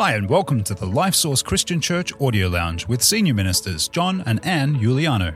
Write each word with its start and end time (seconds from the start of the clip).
Hi, 0.00 0.12
and 0.14 0.30
welcome 0.30 0.62
to 0.62 0.74
the 0.74 0.86
Life 0.86 1.16
Source 1.16 1.42
Christian 1.42 1.80
Church 1.80 2.12
Audio 2.20 2.46
Lounge 2.46 2.86
with 2.86 3.02
Senior 3.02 3.34
Ministers 3.34 3.88
John 3.88 4.22
and 4.26 4.38
Anne 4.46 4.78
Giuliano. 4.78 5.34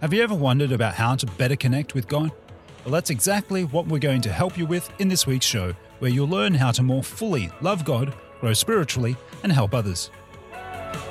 Have 0.00 0.14
you 0.14 0.22
ever 0.22 0.34
wondered 0.34 0.72
about 0.72 0.94
how 0.94 1.14
to 1.16 1.26
better 1.26 1.56
connect 1.56 1.94
with 1.94 2.08
God? 2.08 2.32
Well, 2.84 2.92
that's 2.92 3.10
exactly 3.10 3.64
what 3.64 3.86
we're 3.86 3.98
going 3.98 4.22
to 4.22 4.32
help 4.32 4.56
you 4.56 4.64
with 4.64 4.90
in 4.98 5.08
this 5.08 5.26
week's 5.26 5.44
show, 5.44 5.74
where 5.98 6.10
you'll 6.10 6.26
learn 6.26 6.54
how 6.54 6.70
to 6.70 6.82
more 6.82 7.02
fully 7.02 7.50
love 7.60 7.84
God, 7.84 8.14
grow 8.40 8.54
spiritually, 8.54 9.14
and 9.42 9.52
help 9.52 9.74
others. 9.74 10.10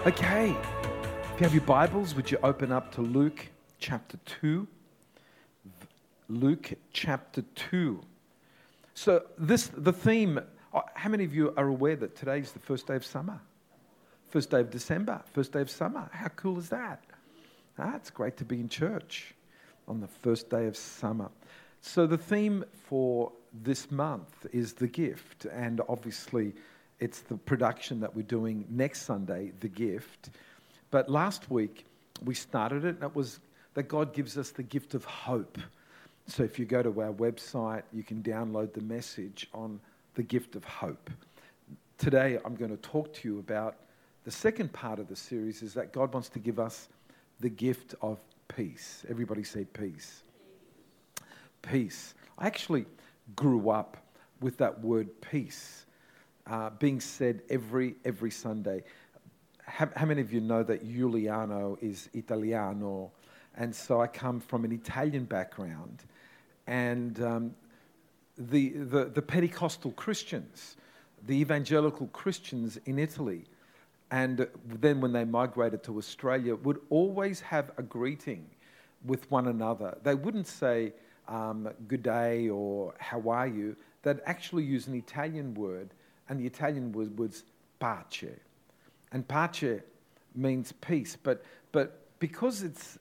Okay, 0.07 0.49
if 0.49 1.39
you 1.39 1.43
have 1.43 1.53
your 1.53 1.65
Bibles, 1.65 2.15
would 2.15 2.31
you 2.31 2.39
open 2.41 2.71
up 2.71 2.91
to 2.93 3.01
Luke 3.01 3.49
chapter 3.77 4.17
2? 4.41 4.67
Luke 6.29 6.73
chapter 6.91 7.43
2. 7.43 8.01
So, 8.97 9.21
this, 9.37 9.67
the 9.77 9.93
theme, 9.93 10.39
uh, 10.73 10.81
how 10.95 11.09
many 11.09 11.23
of 11.23 11.31
you 11.31 11.53
are 11.55 11.67
aware 11.67 11.95
that 11.97 12.15
today 12.15 12.39
is 12.39 12.51
the 12.51 12.57
first 12.57 12.87
day 12.87 12.95
of 12.95 13.05
summer? 13.05 13.39
First 14.31 14.49
day 14.49 14.59
of 14.59 14.71
December, 14.71 15.21
first 15.33 15.51
day 15.51 15.61
of 15.61 15.69
summer. 15.69 16.09
How 16.11 16.29
cool 16.29 16.57
is 16.57 16.69
that? 16.69 17.03
Ah, 17.77 17.95
it's 17.95 18.09
great 18.09 18.37
to 18.37 18.43
be 18.43 18.59
in 18.59 18.69
church 18.69 19.35
on 19.87 19.99
the 19.99 20.07
first 20.07 20.49
day 20.49 20.65
of 20.65 20.75
summer. 20.75 21.29
So, 21.79 22.07
the 22.07 22.17
theme 22.17 22.65
for 22.73 23.31
this 23.53 23.91
month 23.91 24.47
is 24.51 24.73
the 24.73 24.87
gift, 24.87 25.45
and 25.45 25.79
obviously, 25.87 26.55
it's 26.99 27.19
the 27.19 27.37
production 27.37 27.99
that 27.99 28.15
we're 28.15 28.23
doing 28.23 28.65
next 28.67 29.03
Sunday, 29.03 29.51
the 29.59 29.69
gift. 29.69 30.31
But 30.89 31.07
last 31.07 31.51
week, 31.51 31.85
we 32.25 32.33
started 32.33 32.83
it, 32.83 32.95
and 32.95 33.03
it 33.03 33.15
was 33.15 33.41
that 33.75 33.83
God 33.83 34.15
gives 34.15 34.39
us 34.39 34.49
the 34.49 34.63
gift 34.63 34.95
of 34.95 35.05
hope. 35.05 35.59
So 36.29 36.43
if 36.43 36.59
you 36.59 36.65
go 36.65 36.83
to 36.83 36.89
our 37.01 37.13
website, 37.13 37.83
you 37.93 38.03
can 38.03 38.21
download 38.21 38.73
the 38.73 38.81
message 38.81 39.47
on 39.53 39.79
the 40.15 40.23
gift 40.23 40.57
of 40.57 40.65
hope. 40.65 41.09
Today, 41.97 42.37
I'm 42.43 42.55
going 42.55 42.69
to 42.69 42.77
talk 42.77 43.13
to 43.13 43.29
you 43.29 43.39
about 43.39 43.77
the 44.25 44.31
second 44.31 44.73
part 44.73 44.99
of 44.99 45.07
the 45.07 45.15
series 45.15 45.61
is 45.61 45.73
that 45.75 45.93
God 45.93 46.13
wants 46.13 46.27
to 46.29 46.39
give 46.39 46.59
us 46.59 46.89
the 47.39 47.49
gift 47.49 47.95
of 48.01 48.19
peace. 48.49 49.05
Everybody 49.09 49.43
say 49.43 49.63
peace. 49.63 50.23
Peace. 51.61 52.13
I 52.37 52.45
actually 52.45 52.85
grew 53.37 53.69
up 53.69 53.95
with 54.41 54.57
that 54.57 54.81
word 54.81 55.09
peace 55.21 55.85
uh, 56.45 56.71
being 56.71 56.99
said 56.99 57.41
every, 57.49 57.95
every 58.03 58.31
Sunday. 58.31 58.83
How, 59.63 59.89
how 59.95 60.05
many 60.05 60.19
of 60.19 60.33
you 60.33 60.41
know 60.41 60.61
that 60.63 60.83
Giuliano 60.83 61.77
is 61.81 62.09
Italiano? 62.13 63.11
And 63.55 63.73
so 63.73 64.01
I 64.01 64.07
come 64.07 64.41
from 64.41 64.65
an 64.65 64.73
Italian 64.73 65.23
background 65.23 66.03
and 66.67 67.21
um, 67.23 67.55
the, 68.37 68.69
the, 68.69 69.05
the 69.05 69.21
Pentecostal 69.21 69.91
Christians, 69.91 70.77
the 71.25 71.35
evangelical 71.35 72.07
Christians 72.07 72.77
in 72.85 72.99
Italy, 72.99 73.45
and 74.11 74.47
then 74.65 75.01
when 75.01 75.11
they 75.11 75.25
migrated 75.25 75.83
to 75.83 75.97
Australia, 75.97 76.55
would 76.55 76.79
always 76.89 77.39
have 77.39 77.71
a 77.77 77.83
greeting 77.83 78.45
with 79.05 79.29
one 79.31 79.47
another. 79.47 79.97
They 80.03 80.15
wouldn't 80.15 80.47
say, 80.47 80.93
um, 81.27 81.69
good 81.87 82.03
day 82.03 82.49
or 82.49 82.93
how 82.99 83.29
are 83.29 83.47
you? 83.47 83.75
They'd 84.03 84.21
actually 84.25 84.63
use 84.63 84.87
an 84.87 84.95
Italian 84.95 85.53
word, 85.53 85.89
and 86.29 86.39
the 86.39 86.45
Italian 86.45 86.91
word 86.91 87.17
was 87.17 87.43
pace. 87.79 88.29
And 89.11 89.27
pace 89.27 89.81
means 90.35 90.71
peace, 90.73 91.17
but, 91.21 91.43
but 91.71 92.01
because 92.19 92.63
it's, 92.63 92.97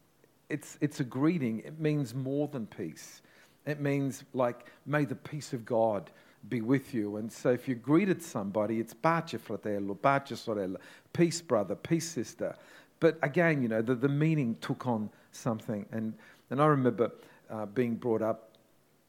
it's, 0.49 0.79
it's 0.81 1.01
a 1.01 1.05
greeting, 1.05 1.61
it 1.61 1.79
means 1.79 2.15
more 2.15 2.49
than 2.49 2.67
peace. 2.67 3.23
It 3.67 3.81
means 3.81 4.25
like, 4.33 4.67
may 4.87 5.05
the 5.05 5.17
peace 5.17 5.53
of 5.53 5.65
God 5.65 6.11
be 6.49 6.61
with 6.61 6.95
you. 6.95 7.17
And 7.17 7.31
so 7.31 7.51
if 7.51 7.67
you 7.67 7.75
greeted 7.75 8.23
somebody, 8.23 8.79
it's 8.79 8.95
pace 8.95 9.35
fratello, 9.41 9.95
pace 9.95 10.41
sorella, 10.41 10.79
peace 11.13 11.41
brother, 11.41 11.75
peace 11.75 12.09
sister. 12.09 12.55
But 13.01 13.19
again, 13.23 13.63
you 13.63 13.69
know, 13.69 13.83
the, 13.83 13.95
the 13.95 14.09
meaning 14.09 14.57
took 14.61 14.87
on 14.87 15.11
something. 15.33 15.85
And, 15.91 16.15
and 16.51 16.63
I 16.63 16.67
remember 16.67 17.11
uh, 17.51 17.67
being 17.67 17.97
brought 17.97 18.23
up 18.23 18.57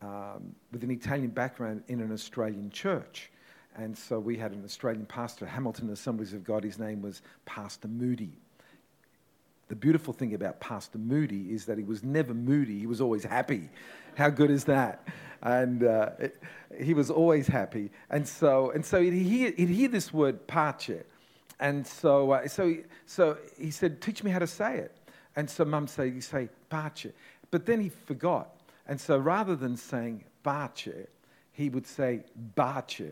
um, 0.01 0.55
with 0.71 0.83
an 0.83 0.91
Italian 0.91 1.29
background 1.29 1.83
in 1.87 2.01
an 2.01 2.11
Australian 2.11 2.69
church. 2.69 3.31
And 3.75 3.95
so 3.95 4.19
we 4.19 4.37
had 4.37 4.51
an 4.51 4.63
Australian 4.65 5.05
pastor, 5.05 5.45
Hamilton 5.45 5.89
Assemblies 5.91 6.33
of 6.33 6.43
God. 6.43 6.63
His 6.63 6.79
name 6.79 7.01
was 7.01 7.21
Pastor 7.45 7.87
Moody. 7.87 8.31
The 9.67 9.75
beautiful 9.75 10.13
thing 10.13 10.33
about 10.33 10.59
Pastor 10.59 10.97
Moody 10.97 11.53
is 11.53 11.65
that 11.65 11.77
he 11.77 11.83
was 11.83 12.03
never 12.03 12.33
moody, 12.33 12.79
he 12.79 12.87
was 12.87 13.01
always 13.01 13.23
happy. 13.23 13.69
How 14.17 14.31
good 14.31 14.49
is 14.49 14.63
that? 14.63 15.07
And 15.43 15.83
uh, 15.83 16.09
it, 16.17 16.41
he 16.81 16.95
was 16.95 17.11
always 17.11 17.45
happy. 17.45 17.91
And 18.09 18.27
so, 18.27 18.71
and 18.71 18.83
so 18.83 18.99
he'd, 18.99 19.13
hear, 19.13 19.53
he'd 19.55 19.69
hear 19.69 19.87
this 19.89 20.11
word, 20.11 20.47
pace. 20.47 21.03
And 21.59 21.85
so, 21.85 22.31
uh, 22.31 22.47
so, 22.47 22.67
he, 22.67 22.79
so 23.05 23.37
he 23.59 23.69
said, 23.69 24.01
Teach 24.01 24.23
me 24.23 24.31
how 24.31 24.39
to 24.39 24.47
say 24.47 24.77
it. 24.77 24.97
And 25.35 25.47
so 25.47 25.65
mum 25.65 25.85
said, 25.85 26.15
You 26.15 26.21
say 26.21 26.49
pace. 26.67 27.13
But 27.51 27.67
then 27.67 27.79
he 27.79 27.89
forgot. 27.89 28.59
And 28.87 28.99
so 28.99 29.19
rather 29.19 29.55
than 29.55 29.77
saying 29.77 30.23
pace, 30.43 31.07
he 31.51 31.69
would 31.69 31.85
say 31.85 32.23
bace. 32.55 33.11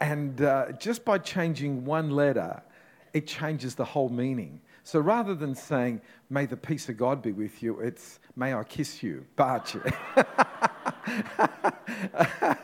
And 0.00 0.40
uh, 0.40 0.72
just 0.72 1.04
by 1.04 1.18
changing 1.18 1.84
one 1.84 2.12
letter, 2.12 2.62
it 3.12 3.26
changes 3.26 3.74
the 3.74 3.84
whole 3.84 4.08
meaning. 4.08 4.62
So 4.90 4.98
rather 4.98 5.36
than 5.36 5.54
saying, 5.54 6.00
may 6.30 6.46
the 6.46 6.56
peace 6.56 6.88
of 6.88 6.96
God 6.96 7.22
be 7.22 7.30
with 7.30 7.62
you, 7.62 7.78
it's, 7.78 8.18
may 8.34 8.54
I 8.54 8.64
kiss 8.64 9.04
you, 9.04 9.24
bache. 9.36 9.76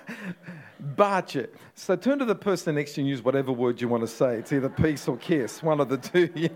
bache. 0.81 1.47
So 1.77 1.95
turn 1.95 2.19
to 2.19 2.25
the 2.25 2.35
person 2.35 2.75
next 2.75 2.95
to 2.95 3.01
you 3.01 3.05
and 3.05 3.11
use 3.11 3.23
whatever 3.23 3.53
word 3.53 3.81
you 3.81 3.87
want 3.87 4.01
to 4.01 4.09
say. 4.09 4.39
It's 4.39 4.53
either 4.53 4.69
peace 4.69 5.07
or 5.07 5.17
kiss, 5.17 5.63
one 5.63 5.79
of 5.79 5.89
the 5.89 5.99
two. 5.99 6.51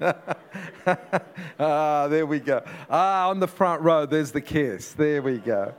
ah, 1.61 2.09
there 2.09 2.27
we 2.27 2.41
go. 2.41 2.65
Ah, 2.91 3.29
on 3.29 3.39
the 3.39 3.47
front 3.47 3.81
row, 3.83 4.07
there's 4.07 4.33
the 4.33 4.41
kiss. 4.41 4.95
There 4.95 5.23
we 5.23 5.39
go. 5.39 5.73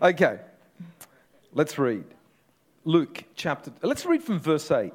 Okay, 0.00 0.40
let's 1.52 1.78
read. 1.78 2.04
Luke 2.86 3.24
chapter, 3.34 3.70
let's 3.82 4.06
read 4.06 4.22
from 4.22 4.40
verse 4.40 4.70
8. 4.70 4.94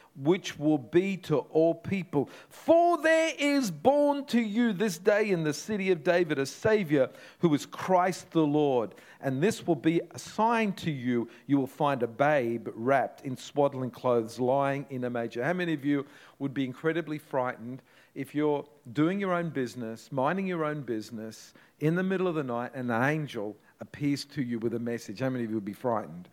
which 0.15 0.59
will 0.59 0.77
be 0.77 1.17
to 1.17 1.37
all 1.37 1.73
people. 1.73 2.29
For 2.49 3.01
there 3.01 3.33
is 3.37 3.71
born 3.71 4.25
to 4.25 4.41
you 4.41 4.73
this 4.73 4.97
day 4.97 5.29
in 5.29 5.43
the 5.43 5.53
city 5.53 5.91
of 5.91 6.03
David 6.03 6.37
a 6.37 6.45
Savior 6.45 7.09
who 7.39 7.53
is 7.53 7.65
Christ 7.65 8.31
the 8.31 8.45
Lord. 8.45 8.95
And 9.21 9.41
this 9.41 9.65
will 9.65 9.75
be 9.75 10.01
a 10.11 10.19
sign 10.19 10.73
to 10.73 10.91
you. 10.91 11.29
You 11.47 11.57
will 11.57 11.67
find 11.67 12.03
a 12.03 12.07
babe 12.07 12.67
wrapped 12.75 13.25
in 13.25 13.37
swaddling 13.37 13.91
clothes 13.91 14.39
lying 14.39 14.85
in 14.89 15.03
a 15.05 15.09
manger. 15.09 15.43
How 15.43 15.53
many 15.53 15.73
of 15.73 15.85
you 15.85 16.05
would 16.39 16.53
be 16.53 16.65
incredibly 16.65 17.17
frightened 17.17 17.81
if 18.13 18.35
you're 18.35 18.65
doing 18.91 19.19
your 19.19 19.33
own 19.33 19.49
business, 19.49 20.11
minding 20.11 20.45
your 20.45 20.65
own 20.65 20.81
business, 20.81 21.53
in 21.79 21.95
the 21.95 22.03
middle 22.03 22.27
of 22.27 22.35
the 22.35 22.43
night, 22.43 22.71
and 22.75 22.91
an 22.91 23.03
angel 23.03 23.55
appears 23.79 24.25
to 24.25 24.43
you 24.43 24.59
with 24.59 24.73
a 24.73 24.79
message? 24.79 25.19
How 25.19 25.29
many 25.29 25.45
of 25.45 25.49
you 25.49 25.55
would 25.55 25.65
be 25.65 25.73
frightened? 25.73 26.27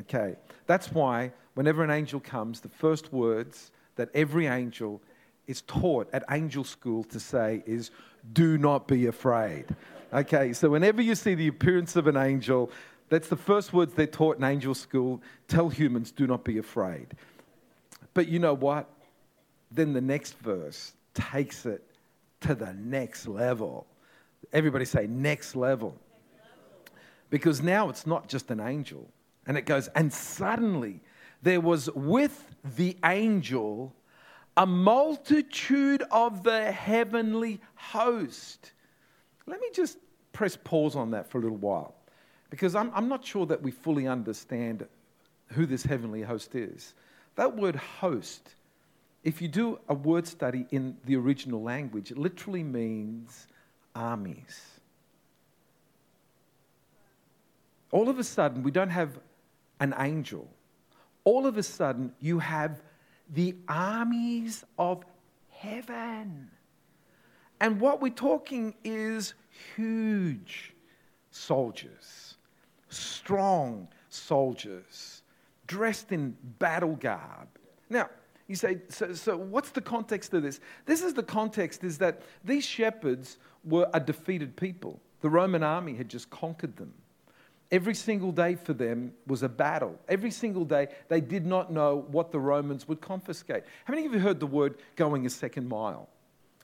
Okay. 0.00 0.36
That's 0.66 0.92
why 0.92 1.32
whenever 1.54 1.82
an 1.82 1.90
angel 1.90 2.20
comes, 2.20 2.60
the 2.60 2.68
first 2.68 3.12
words 3.12 3.72
that 3.96 4.10
every 4.14 4.46
angel 4.46 5.00
is 5.46 5.62
taught 5.62 6.08
at 6.12 6.22
angel 6.30 6.62
school 6.62 7.02
to 7.04 7.18
say 7.18 7.62
is, 7.66 7.90
Do 8.32 8.58
not 8.58 8.86
be 8.86 9.06
afraid. 9.06 9.64
Okay, 10.12 10.52
so 10.52 10.70
whenever 10.70 11.02
you 11.02 11.14
see 11.14 11.34
the 11.34 11.48
appearance 11.48 11.96
of 11.96 12.06
an 12.06 12.16
angel, 12.16 12.70
that's 13.08 13.28
the 13.28 13.36
first 13.36 13.72
words 13.72 13.94
they're 13.94 14.06
taught 14.06 14.38
in 14.38 14.44
angel 14.44 14.74
school. 14.74 15.20
Tell 15.48 15.68
humans, 15.68 16.10
do 16.12 16.26
not 16.26 16.44
be 16.44 16.58
afraid. 16.58 17.08
But 18.14 18.28
you 18.28 18.38
know 18.38 18.54
what? 18.54 18.88
Then 19.70 19.92
the 19.92 20.00
next 20.00 20.38
verse 20.38 20.92
takes 21.14 21.66
it 21.66 21.82
to 22.40 22.54
the 22.54 22.72
next 22.74 23.26
level. 23.26 23.86
Everybody 24.52 24.84
say, 24.84 25.06
next 25.06 25.56
level. 25.56 25.94
Because 27.30 27.60
now 27.60 27.88
it's 27.90 28.06
not 28.06 28.28
just 28.28 28.50
an 28.50 28.60
angel, 28.60 29.06
and 29.48 29.56
it 29.56 29.62
goes, 29.66 29.88
and 29.88 30.12
suddenly 30.12 31.00
there 31.42 31.60
was 31.60 31.90
with 31.94 32.54
the 32.76 32.96
angel 33.04 33.94
a 34.58 34.66
multitude 34.66 36.02
of 36.10 36.42
the 36.42 36.70
heavenly 36.70 37.60
host. 37.76 38.72
Let 39.46 39.60
me 39.60 39.68
just 39.72 39.98
press 40.32 40.56
pause 40.56 40.96
on 40.96 41.12
that 41.12 41.30
for 41.30 41.38
a 41.38 41.40
little 41.40 41.56
while 41.56 41.94
because 42.50 42.74
I'm, 42.74 42.90
I'm 42.92 43.08
not 43.08 43.24
sure 43.24 43.46
that 43.46 43.62
we 43.62 43.70
fully 43.70 44.06
understand 44.06 44.86
who 45.52 45.64
this 45.64 45.84
heavenly 45.84 46.22
host 46.22 46.54
is. 46.54 46.94
That 47.36 47.56
word 47.56 47.76
host, 47.76 48.54
if 49.22 49.40
you 49.40 49.46
do 49.46 49.78
a 49.88 49.94
word 49.94 50.26
study 50.26 50.66
in 50.72 50.96
the 51.04 51.14
original 51.16 51.62
language, 51.62 52.10
it 52.10 52.18
literally 52.18 52.64
means 52.64 53.46
armies. 53.94 54.80
All 57.92 58.08
of 58.08 58.18
a 58.18 58.24
sudden, 58.24 58.62
we 58.62 58.72
don't 58.72 58.90
have 58.90 59.18
an 59.80 59.94
angel. 59.98 60.48
All 61.24 61.46
of 61.46 61.56
a 61.56 61.62
sudden, 61.62 62.12
you 62.20 62.38
have 62.38 62.82
the 63.30 63.54
armies 63.68 64.64
of 64.78 65.04
heaven. 65.50 66.50
And 67.60 67.80
what 67.80 68.00
we're 68.00 68.10
talking 68.10 68.74
is 68.84 69.34
huge 69.74 70.74
soldiers, 71.30 72.36
strong 72.88 73.88
soldiers, 74.08 75.22
dressed 75.66 76.12
in 76.12 76.36
battle 76.58 76.96
garb. 76.96 77.48
Now, 77.90 78.08
you 78.46 78.56
say, 78.56 78.78
so, 78.88 79.12
so 79.12 79.36
what's 79.36 79.70
the 79.70 79.80
context 79.80 80.32
of 80.32 80.42
this? 80.42 80.60
This 80.86 81.02
is 81.02 81.14
the 81.14 81.22
context 81.22 81.84
is 81.84 81.98
that 81.98 82.22
these 82.44 82.64
shepherds 82.64 83.38
were 83.64 83.88
a 83.92 84.00
defeated 84.00 84.56
people. 84.56 85.00
The 85.20 85.28
Roman 85.28 85.62
army 85.62 85.94
had 85.94 86.08
just 86.08 86.30
conquered 86.30 86.76
them. 86.76 86.94
Every 87.70 87.94
single 87.94 88.32
day 88.32 88.54
for 88.54 88.72
them 88.72 89.12
was 89.26 89.42
a 89.42 89.48
battle. 89.48 89.98
Every 90.08 90.30
single 90.30 90.64
day, 90.64 90.88
they 91.08 91.20
did 91.20 91.44
not 91.44 91.70
know 91.70 92.06
what 92.10 92.32
the 92.32 92.40
Romans 92.40 92.88
would 92.88 93.00
confiscate. 93.00 93.64
How 93.84 93.92
many 93.92 94.06
of 94.06 94.14
you 94.14 94.20
heard 94.20 94.40
the 94.40 94.46
word 94.46 94.76
going 94.96 95.26
a 95.26 95.30
second 95.30 95.68
mile? 95.68 96.08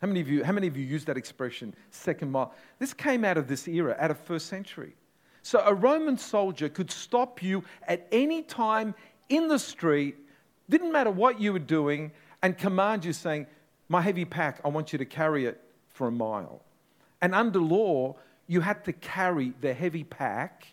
How 0.00 0.08
many 0.08 0.20
of 0.20 0.28
you, 0.28 0.44
how 0.44 0.52
many 0.52 0.66
of 0.66 0.76
you 0.76 0.84
use 0.84 1.04
that 1.04 1.18
expression, 1.18 1.74
second 1.90 2.30
mile? 2.30 2.54
This 2.78 2.94
came 2.94 3.24
out 3.24 3.36
of 3.36 3.48
this 3.48 3.68
era, 3.68 3.96
out 3.98 4.10
of 4.10 4.18
first 4.18 4.46
century. 4.46 4.94
So 5.42 5.62
a 5.64 5.74
Roman 5.74 6.16
soldier 6.16 6.70
could 6.70 6.90
stop 6.90 7.42
you 7.42 7.64
at 7.86 8.06
any 8.10 8.42
time 8.42 8.94
in 9.28 9.46
the 9.48 9.58
street, 9.58 10.16
didn't 10.70 10.90
matter 10.90 11.10
what 11.10 11.38
you 11.38 11.52
were 11.52 11.58
doing, 11.58 12.12
and 12.42 12.56
command 12.56 13.04
you 13.04 13.12
saying, 13.12 13.46
My 13.88 14.00
heavy 14.00 14.24
pack, 14.24 14.60
I 14.64 14.68
want 14.68 14.92
you 14.92 14.98
to 14.98 15.04
carry 15.04 15.44
it 15.44 15.60
for 15.90 16.08
a 16.08 16.12
mile. 16.12 16.62
And 17.20 17.34
under 17.34 17.58
law, 17.58 18.16
you 18.46 18.62
had 18.62 18.84
to 18.86 18.92
carry 18.92 19.52
the 19.60 19.74
heavy 19.74 20.04
pack 20.04 20.66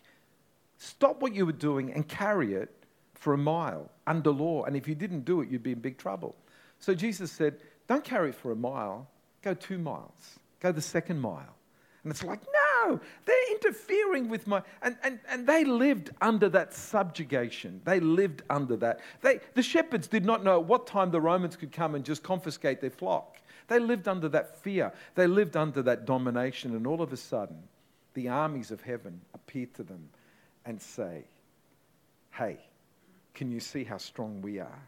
Stop 0.82 1.22
what 1.22 1.32
you 1.32 1.46
were 1.46 1.52
doing 1.52 1.92
and 1.92 2.08
carry 2.08 2.54
it 2.54 2.68
for 3.14 3.34
a 3.34 3.38
mile 3.38 3.88
under 4.08 4.30
law. 4.30 4.64
And 4.64 4.76
if 4.76 4.88
you 4.88 4.96
didn't 4.96 5.24
do 5.24 5.40
it, 5.40 5.48
you'd 5.48 5.62
be 5.62 5.70
in 5.70 5.78
big 5.78 5.96
trouble. 5.96 6.34
So 6.80 6.92
Jesus 6.92 7.30
said, 7.30 7.60
Don't 7.86 8.02
carry 8.02 8.30
it 8.30 8.34
for 8.34 8.50
a 8.50 8.56
mile, 8.56 9.06
go 9.42 9.54
two 9.54 9.78
miles, 9.78 10.40
go 10.58 10.72
the 10.72 10.80
second 10.80 11.20
mile. 11.20 11.54
And 12.02 12.10
it's 12.10 12.24
like, 12.24 12.40
no, 12.42 12.98
they're 13.24 13.52
interfering 13.52 14.28
with 14.28 14.48
my. 14.48 14.60
And, 14.82 14.96
and, 15.04 15.20
and 15.28 15.46
they 15.46 15.64
lived 15.64 16.10
under 16.20 16.48
that 16.48 16.74
subjugation. 16.74 17.80
They 17.84 18.00
lived 18.00 18.42
under 18.50 18.74
that. 18.78 18.98
They, 19.20 19.38
the 19.54 19.62
shepherds 19.62 20.08
did 20.08 20.24
not 20.24 20.42
know 20.42 20.58
at 20.58 20.66
what 20.66 20.88
time 20.88 21.12
the 21.12 21.20
Romans 21.20 21.54
could 21.54 21.70
come 21.70 21.94
and 21.94 22.04
just 22.04 22.24
confiscate 22.24 22.80
their 22.80 22.90
flock. 22.90 23.36
They 23.68 23.78
lived 23.78 24.08
under 24.08 24.28
that 24.30 24.56
fear. 24.56 24.92
They 25.14 25.28
lived 25.28 25.56
under 25.56 25.80
that 25.82 26.06
domination. 26.06 26.74
And 26.74 26.88
all 26.88 27.02
of 27.02 27.12
a 27.12 27.16
sudden, 27.16 27.62
the 28.14 28.26
armies 28.26 28.72
of 28.72 28.80
heaven 28.80 29.20
appeared 29.32 29.74
to 29.74 29.84
them 29.84 30.08
and 30.64 30.80
say, 30.80 31.24
Hey, 32.30 32.58
can 33.34 33.50
you 33.50 33.60
see 33.60 33.84
how 33.84 33.98
strong 33.98 34.42
we 34.42 34.58
are? 34.58 34.82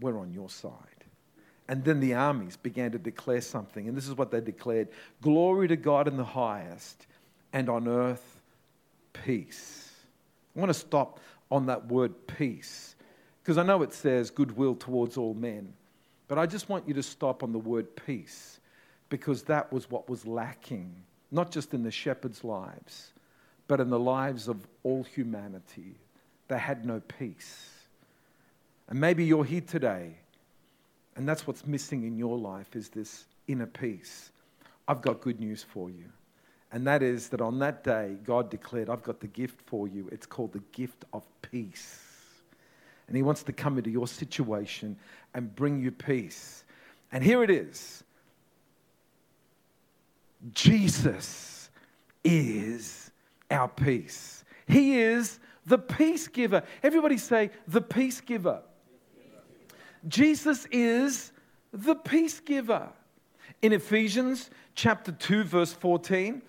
We're 0.00 0.18
on 0.18 0.32
your 0.32 0.50
side. 0.50 0.72
And 1.68 1.84
then 1.84 2.00
the 2.00 2.14
armies 2.14 2.56
began 2.56 2.92
to 2.92 2.98
declare 2.98 3.40
something, 3.40 3.88
and 3.88 3.96
this 3.96 4.08
is 4.08 4.16
what 4.16 4.30
they 4.30 4.40
declared 4.40 4.88
Glory 5.20 5.68
to 5.68 5.76
God 5.76 6.08
in 6.08 6.16
the 6.16 6.24
highest, 6.24 7.06
and 7.52 7.68
on 7.68 7.88
earth, 7.88 8.42
peace. 9.12 9.90
I 10.56 10.60
want 10.60 10.70
to 10.70 10.78
stop 10.78 11.20
on 11.50 11.66
that 11.66 11.86
word 11.86 12.26
peace, 12.26 12.96
because 13.42 13.58
I 13.58 13.62
know 13.62 13.82
it 13.82 13.92
says 13.92 14.30
goodwill 14.30 14.74
towards 14.74 15.16
all 15.16 15.34
men, 15.34 15.72
but 16.28 16.38
I 16.38 16.46
just 16.46 16.68
want 16.68 16.88
you 16.88 16.94
to 16.94 17.02
stop 17.02 17.42
on 17.42 17.52
the 17.52 17.58
word 17.58 17.94
peace, 17.94 18.60
because 19.08 19.42
that 19.44 19.72
was 19.72 19.90
what 19.90 20.10
was 20.10 20.26
lacking, 20.26 20.94
not 21.30 21.50
just 21.50 21.74
in 21.74 21.82
the 21.82 21.90
shepherds' 21.90 22.42
lives, 22.42 23.12
but 23.68 23.80
in 23.80 23.90
the 23.90 23.98
lives 23.98 24.48
of 24.48 24.66
all 24.82 25.02
humanity. 25.02 25.94
They 26.48 26.58
had 26.58 26.84
no 26.84 27.00
peace. 27.00 27.70
And 28.88 29.00
maybe 29.00 29.24
you're 29.24 29.44
here 29.44 29.62
today, 29.62 30.16
and 31.16 31.28
that's 31.28 31.46
what's 31.46 31.66
missing 31.66 32.04
in 32.04 32.18
your 32.18 32.36
life 32.36 32.76
is 32.76 32.88
this 32.88 33.24
inner 33.46 33.66
peace. 33.66 34.30
I've 34.88 35.00
got 35.00 35.20
good 35.20 35.40
news 35.40 35.62
for 35.62 35.90
you. 35.90 36.04
And 36.72 36.86
that 36.86 37.02
is 37.02 37.28
that 37.28 37.40
on 37.40 37.58
that 37.58 37.84
day, 37.84 38.16
God 38.24 38.50
declared, 38.50 38.88
I've 38.88 39.02
got 39.02 39.20
the 39.20 39.26
gift 39.26 39.60
for 39.66 39.86
you. 39.86 40.08
It's 40.10 40.26
called 40.26 40.52
the 40.52 40.62
gift 40.72 41.04
of 41.12 41.22
peace. 41.42 42.00
And 43.06 43.16
He 43.16 43.22
wants 43.22 43.42
to 43.44 43.52
come 43.52 43.76
into 43.76 43.90
your 43.90 44.06
situation 44.08 44.96
and 45.34 45.54
bring 45.54 45.80
you 45.80 45.90
peace. 45.90 46.64
And 47.12 47.22
here 47.22 47.42
it 47.42 47.50
is 47.50 48.02
Jesus 50.54 51.70
is 52.24 53.01
our 53.52 53.68
peace. 53.68 54.44
He 54.66 54.98
is 54.98 55.38
the 55.66 55.78
peace 55.78 56.26
giver. 56.28 56.62
Everybody 56.82 57.18
say, 57.18 57.50
the 57.68 57.80
peace 57.80 58.20
giver. 58.20 58.62
Jesus 60.08 60.66
is 60.72 61.32
the 61.72 61.94
peace 61.94 62.40
giver. 62.40 62.88
In 63.60 63.72
Ephesians 63.72 64.50
chapter 64.74 65.12
2, 65.12 65.44
verse 65.44 65.72
14, 65.72 66.42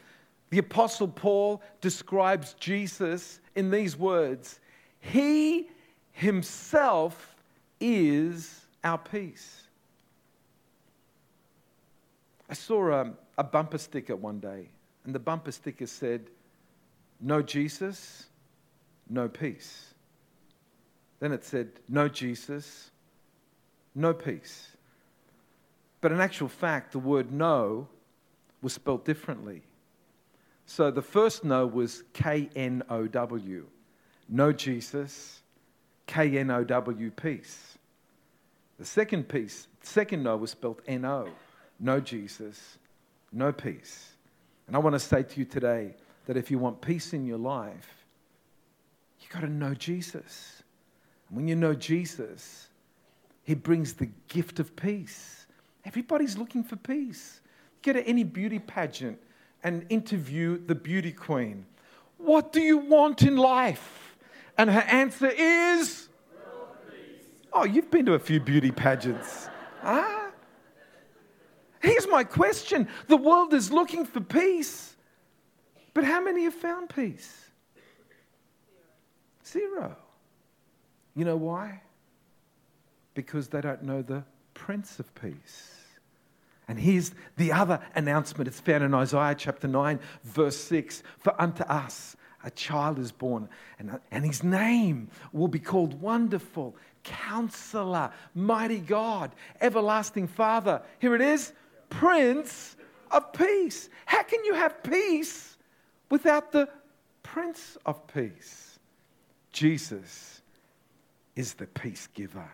the 0.49 0.57
Apostle 0.59 1.07
Paul 1.07 1.61
describes 1.81 2.55
Jesus 2.59 3.39
in 3.55 3.69
these 3.69 3.97
words 3.97 4.59
He 4.99 5.69
himself 6.11 7.35
is 7.79 8.61
our 8.83 8.97
peace. 8.97 9.63
I 12.49 12.53
saw 12.53 12.91
a, 12.91 13.13
a 13.37 13.43
bumper 13.43 13.77
sticker 13.77 14.15
one 14.15 14.39
day, 14.39 14.69
and 15.05 15.13
the 15.13 15.19
bumper 15.19 15.51
sticker 15.51 15.87
said, 15.87 16.27
no 17.19 17.41
Jesus, 17.41 18.25
no 19.09 19.27
peace. 19.27 19.93
Then 21.19 21.31
it 21.31 21.45
said, 21.45 21.69
no 21.87 22.09
Jesus, 22.09 22.91
no 23.95 24.13
peace. 24.13 24.69
But 26.01 26.11
in 26.11 26.19
actual 26.19 26.49
fact, 26.49 26.91
the 26.91 26.99
word 26.99 27.31
no 27.31 27.87
was 28.61 28.73
spelt 28.73 29.05
differently. 29.05 29.61
So 30.65 30.91
the 30.91 31.01
first 31.01 31.43
no 31.43 31.65
was 31.65 32.03
K 32.13 32.49
N 32.55 32.83
O 32.89 33.07
W, 33.07 33.65
no 34.27 34.51
Jesus, 34.51 35.41
K 36.07 36.37
N 36.37 36.51
O 36.51 36.63
W, 36.63 37.11
peace. 37.11 37.77
The 38.79 38.85
second 38.85 39.29
piece, 39.29 39.67
second 39.81 40.23
no 40.23 40.35
was 40.35 40.51
spelt 40.51 40.81
N 40.87 41.05
O, 41.05 41.29
no 41.79 41.99
Jesus, 41.99 42.77
no 43.31 43.51
peace. 43.51 44.09
And 44.67 44.75
I 44.75 44.79
want 44.79 44.93
to 44.93 44.99
say 44.99 45.23
to 45.23 45.39
you 45.39 45.45
today, 45.45 45.93
that 46.25 46.37
if 46.37 46.49
you 46.49 46.57
want 46.57 46.81
peace 46.81 47.13
in 47.13 47.25
your 47.25 47.37
life, 47.37 48.05
you've 49.19 49.31
got 49.31 49.41
to 49.41 49.49
know 49.49 49.73
Jesus. 49.73 50.63
And 51.27 51.37
when 51.37 51.47
you 51.47 51.55
know 51.55 51.73
Jesus, 51.73 52.67
He 53.43 53.55
brings 53.55 53.93
the 53.93 54.09
gift 54.27 54.59
of 54.59 54.75
peace. 54.75 55.45
Everybody's 55.85 56.37
looking 56.37 56.63
for 56.63 56.75
peace. 56.75 57.41
Get 57.81 57.93
to 57.93 58.07
any 58.07 58.23
beauty 58.23 58.59
pageant 58.59 59.19
and 59.63 59.85
interview 59.89 60.65
the 60.65 60.75
beauty 60.75 61.11
queen. 61.11 61.65
What 62.17 62.53
do 62.53 62.61
you 62.61 62.77
want 62.77 63.23
in 63.23 63.35
life? 63.35 64.15
And 64.57 64.69
her 64.69 64.81
answer 64.81 65.27
is, 65.27 66.07
Oh, 67.51 67.65
you've 67.65 67.91
been 67.91 68.05
to 68.07 68.13
a 68.13 68.19
few 68.19 68.39
beauty 68.39 68.71
pageants. 68.71 69.49
Ah. 69.83 70.31
Here's 71.81 72.07
my 72.07 72.23
question 72.23 72.87
the 73.07 73.17
world 73.17 73.53
is 73.53 73.71
looking 73.71 74.05
for 74.05 74.21
peace. 74.21 74.95
But 75.93 76.03
how 76.03 76.21
many 76.21 76.43
have 76.43 76.53
found 76.53 76.89
peace? 76.89 77.51
Zero. 79.45 79.95
You 81.15 81.25
know 81.25 81.37
why? 81.37 81.81
Because 83.13 83.47
they 83.47 83.61
don't 83.61 83.83
know 83.83 84.01
the 84.01 84.23
Prince 84.53 84.99
of 84.99 85.13
Peace. 85.15 85.69
And 86.67 86.79
here's 86.79 87.11
the 87.37 87.51
other 87.51 87.79
announcement. 87.95 88.47
It's 88.47 88.59
found 88.59 88.83
in 88.83 88.93
Isaiah 88.93 89.35
chapter 89.37 89.67
9, 89.67 89.99
verse 90.23 90.57
6. 90.57 91.03
For 91.19 91.39
unto 91.39 91.63
us 91.63 92.15
a 92.43 92.51
child 92.51 92.99
is 92.99 93.11
born, 93.11 93.47
and, 93.79 93.99
and 94.11 94.25
his 94.25 94.43
name 94.43 95.09
will 95.31 95.47
be 95.47 95.59
called 95.59 96.01
Wonderful, 96.01 96.75
Counselor, 97.03 98.11
Mighty 98.33 98.79
God, 98.79 99.31
Everlasting 99.61 100.27
Father. 100.27 100.81
Here 100.99 101.15
it 101.15 101.21
is 101.21 101.53
Prince 101.89 102.75
of 103.11 103.31
Peace. 103.33 103.89
How 104.05 104.23
can 104.23 104.43
you 104.43 104.53
have 104.55 104.81
peace 104.83 105.52
without 106.13 106.51
the 106.51 106.69
Prince 107.23 107.75
of 107.87 108.05
Peace. 108.05 108.77
Jesus 109.51 110.43
is 111.35 111.55
the 111.55 111.65
peace 111.65 112.07
giver. 112.13 112.51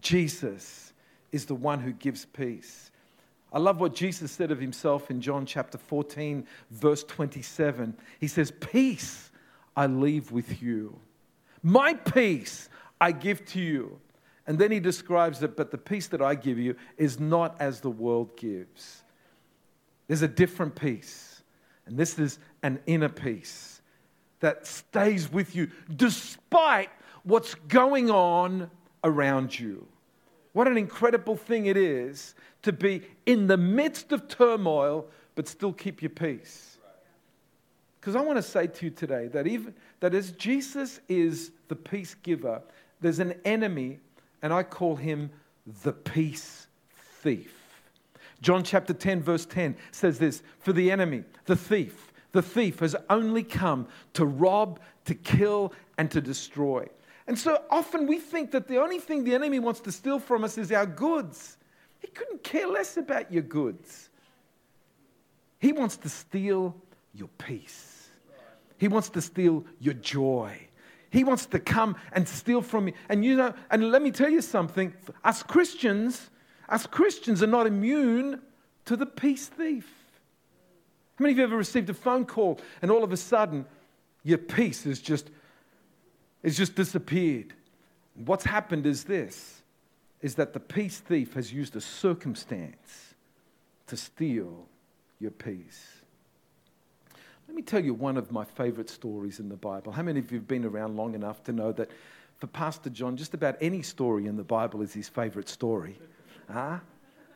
Jesus 0.00 0.92
is 1.32 1.44
the 1.46 1.56
one 1.56 1.80
who 1.80 1.90
gives 1.90 2.24
peace. 2.24 2.92
I 3.52 3.58
love 3.58 3.80
what 3.80 3.96
Jesus 3.96 4.30
said 4.30 4.52
of 4.52 4.60
himself 4.60 5.10
in 5.10 5.20
John 5.20 5.44
chapter 5.44 5.76
14, 5.76 6.46
verse 6.70 7.02
27. 7.02 7.96
He 8.20 8.28
says, 8.28 8.52
Peace 8.60 9.32
I 9.76 9.88
leave 9.88 10.30
with 10.30 10.62
you, 10.62 11.00
My 11.64 11.94
peace 11.94 12.68
I 13.00 13.10
give 13.10 13.44
to 13.46 13.60
you. 13.60 13.98
And 14.46 14.56
then 14.56 14.70
he 14.70 14.78
describes 14.78 15.42
it, 15.42 15.56
but 15.56 15.72
the 15.72 15.78
peace 15.78 16.06
that 16.06 16.22
I 16.22 16.36
give 16.36 16.60
you 16.60 16.76
is 16.96 17.18
not 17.18 17.60
as 17.60 17.80
the 17.80 17.90
world 17.90 18.36
gives. 18.36 19.02
There's 20.06 20.22
a 20.22 20.28
different 20.28 20.76
peace. 20.76 21.27
And 21.88 21.96
this 21.96 22.18
is 22.18 22.38
an 22.62 22.80
inner 22.86 23.08
peace 23.08 23.80
that 24.40 24.66
stays 24.66 25.32
with 25.32 25.56
you 25.56 25.70
despite 25.94 26.90
what's 27.24 27.54
going 27.54 28.10
on 28.10 28.70
around 29.02 29.58
you. 29.58 29.86
What 30.52 30.68
an 30.68 30.76
incredible 30.76 31.36
thing 31.36 31.66
it 31.66 31.76
is 31.76 32.34
to 32.62 32.72
be 32.72 33.02
in 33.26 33.46
the 33.46 33.56
midst 33.56 34.12
of 34.12 34.28
turmoil, 34.28 35.06
but 35.34 35.48
still 35.48 35.72
keep 35.72 36.02
your 36.02 36.10
peace. 36.10 36.78
Because 38.00 38.16
I 38.16 38.20
want 38.20 38.36
to 38.36 38.42
say 38.42 38.66
to 38.66 38.86
you 38.86 38.90
today 38.90 39.28
that 39.28 39.46
even 39.46 39.74
that 40.00 40.14
as 40.14 40.32
Jesus 40.32 41.00
is 41.08 41.50
the 41.68 41.76
peace 41.76 42.14
giver, 42.14 42.62
there's 43.00 43.18
an 43.18 43.34
enemy, 43.44 43.98
and 44.42 44.52
I 44.52 44.62
call 44.62 44.96
him 44.96 45.30
the 45.82 45.92
peace 45.92 46.66
thief. 47.22 47.57
John 48.40 48.62
chapter 48.62 48.92
10, 48.92 49.22
verse 49.22 49.46
10 49.46 49.76
says 49.90 50.18
this 50.18 50.42
For 50.60 50.72
the 50.72 50.90
enemy, 50.90 51.24
the 51.46 51.56
thief, 51.56 52.12
the 52.32 52.42
thief 52.42 52.80
has 52.80 52.94
only 53.10 53.42
come 53.42 53.88
to 54.14 54.24
rob, 54.24 54.80
to 55.06 55.14
kill, 55.14 55.72
and 55.96 56.10
to 56.10 56.20
destroy. 56.20 56.86
And 57.26 57.38
so 57.38 57.62
often 57.70 58.06
we 58.06 58.18
think 58.18 58.52
that 58.52 58.68
the 58.68 58.78
only 58.78 58.98
thing 58.98 59.24
the 59.24 59.34
enemy 59.34 59.58
wants 59.58 59.80
to 59.80 59.92
steal 59.92 60.18
from 60.18 60.44
us 60.44 60.56
is 60.56 60.72
our 60.72 60.86
goods. 60.86 61.58
He 62.00 62.06
couldn't 62.06 62.42
care 62.42 62.66
less 62.66 62.96
about 62.96 63.30
your 63.32 63.42
goods. 63.42 64.08
He 65.58 65.72
wants 65.72 65.96
to 65.98 66.08
steal 66.08 66.74
your 67.14 67.28
peace, 67.38 68.10
he 68.78 68.88
wants 68.88 69.10
to 69.10 69.20
steal 69.20 69.64
your 69.80 69.94
joy. 69.94 70.68
He 71.10 71.24
wants 71.24 71.46
to 71.46 71.58
come 71.58 71.96
and 72.12 72.28
steal 72.28 72.60
from 72.60 72.88
you. 72.88 72.94
And 73.08 73.24
you 73.24 73.34
know, 73.34 73.54
and 73.70 73.90
let 73.90 74.02
me 74.02 74.10
tell 74.10 74.28
you 74.28 74.42
something, 74.42 74.92
us 75.24 75.42
Christians, 75.42 76.28
us 76.68 76.86
Christians 76.86 77.42
are 77.42 77.48
not 77.48 77.66
immune 77.66 78.40
to 78.84 78.96
the 78.96 79.06
peace 79.06 79.46
thief. 79.46 79.88
How 81.16 81.24
many 81.24 81.32
of 81.32 81.38
you 81.38 81.44
ever 81.44 81.56
received 81.56 81.90
a 81.90 81.94
phone 81.94 82.24
call 82.24 82.60
and 82.80 82.90
all 82.90 83.02
of 83.02 83.12
a 83.12 83.16
sudden 83.16 83.66
your 84.22 84.38
peace 84.38 84.86
is 84.86 85.00
just, 85.00 85.30
is 86.42 86.56
just 86.56 86.74
disappeared? 86.74 87.54
What's 88.14 88.44
happened 88.44 88.86
is 88.86 89.04
this 89.04 89.62
is 90.20 90.34
that 90.34 90.52
the 90.52 90.60
peace 90.60 90.98
thief 90.98 91.34
has 91.34 91.52
used 91.52 91.76
a 91.76 91.80
circumstance 91.80 93.14
to 93.86 93.96
steal 93.96 94.66
your 95.20 95.30
peace. 95.30 95.86
Let 97.46 97.56
me 97.56 97.62
tell 97.62 97.84
you 97.84 97.94
one 97.94 98.16
of 98.16 98.30
my 98.30 98.44
favorite 98.44 98.90
stories 98.90 99.40
in 99.40 99.48
the 99.48 99.56
Bible. 99.56 99.92
How 99.92 100.02
many 100.02 100.20
of 100.20 100.30
you 100.30 100.38
have 100.38 100.48
been 100.48 100.64
around 100.64 100.96
long 100.96 101.14
enough 101.14 101.42
to 101.44 101.52
know 101.52 101.72
that 101.72 101.90
for 102.36 102.46
Pastor 102.46 102.90
John, 102.90 103.16
just 103.16 103.34
about 103.34 103.56
any 103.60 103.82
story 103.82 104.26
in 104.26 104.36
the 104.36 104.44
Bible 104.44 104.82
is 104.82 104.92
his 104.92 105.08
favorite 105.08 105.48
story? 105.48 105.98
Huh? 106.50 106.78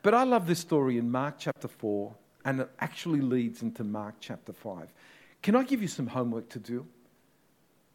But 0.02 0.14
I 0.14 0.24
love 0.24 0.46
this 0.46 0.58
story 0.58 0.98
in 0.98 1.10
Mark 1.10 1.36
chapter 1.38 1.68
4, 1.68 2.12
and 2.44 2.60
it 2.60 2.70
actually 2.80 3.20
leads 3.20 3.62
into 3.62 3.84
Mark 3.84 4.16
chapter 4.20 4.52
5. 4.52 4.92
Can 5.42 5.54
I 5.54 5.62
give 5.62 5.82
you 5.82 5.88
some 5.88 6.06
homework 6.06 6.48
to 6.50 6.58
do? 6.58 6.86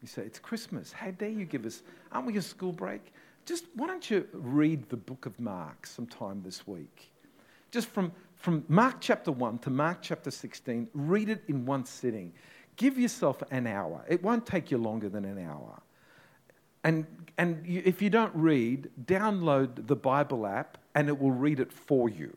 You 0.02 0.08
say, 0.08 0.24
It's 0.24 0.40
Christmas. 0.40 0.92
How 0.92 1.12
dare 1.12 1.30
you 1.30 1.46
give 1.46 1.66
us? 1.66 1.82
Aren't 2.12 2.28
we 2.28 2.38
a 2.38 2.42
school 2.42 2.72
break? 2.72 3.14
Just 3.46 3.66
why 3.76 3.88
don't 3.88 4.10
you 4.10 4.28
read 4.34 4.90
the 4.90 4.98
book 4.98 5.26
of 5.26 5.40
Mark 5.40 5.88
sometime 5.88 6.42
this 6.44 6.68
week? 6.68 7.12
Just 7.72 7.88
from, 7.90 8.12
from 8.36 8.64
Mark 8.68 8.98
chapter 9.00 9.32
1 9.32 9.60
to 9.60 9.70
Mark 9.70 10.00
chapter 10.02 10.32
16, 10.32 10.88
read 10.94 11.30
it 11.30 11.44
in 11.48 11.66
one 11.66 11.86
sitting. 11.86 12.34
Give 12.76 12.98
yourself 12.98 13.42
an 13.50 13.66
hour. 13.66 14.06
It 14.08 14.22
won't 14.22 14.46
take 14.46 14.70
you 14.70 14.78
longer 14.78 15.10
than 15.10 15.26
an 15.26 15.40
hour. 15.40 15.82
And, 16.84 17.06
and 17.38 17.66
you, 17.66 17.82
if 17.86 18.02
you 18.02 18.10
don't 18.10 18.34
read, 18.36 18.90
download 19.06 19.88
the 19.88 19.96
Bible 19.96 20.46
app 20.46 20.78
and 20.98 21.10
it 21.10 21.22
will 21.22 21.32
read 21.32 21.60
it 21.60 21.72
for 21.72 22.10
you. 22.10 22.36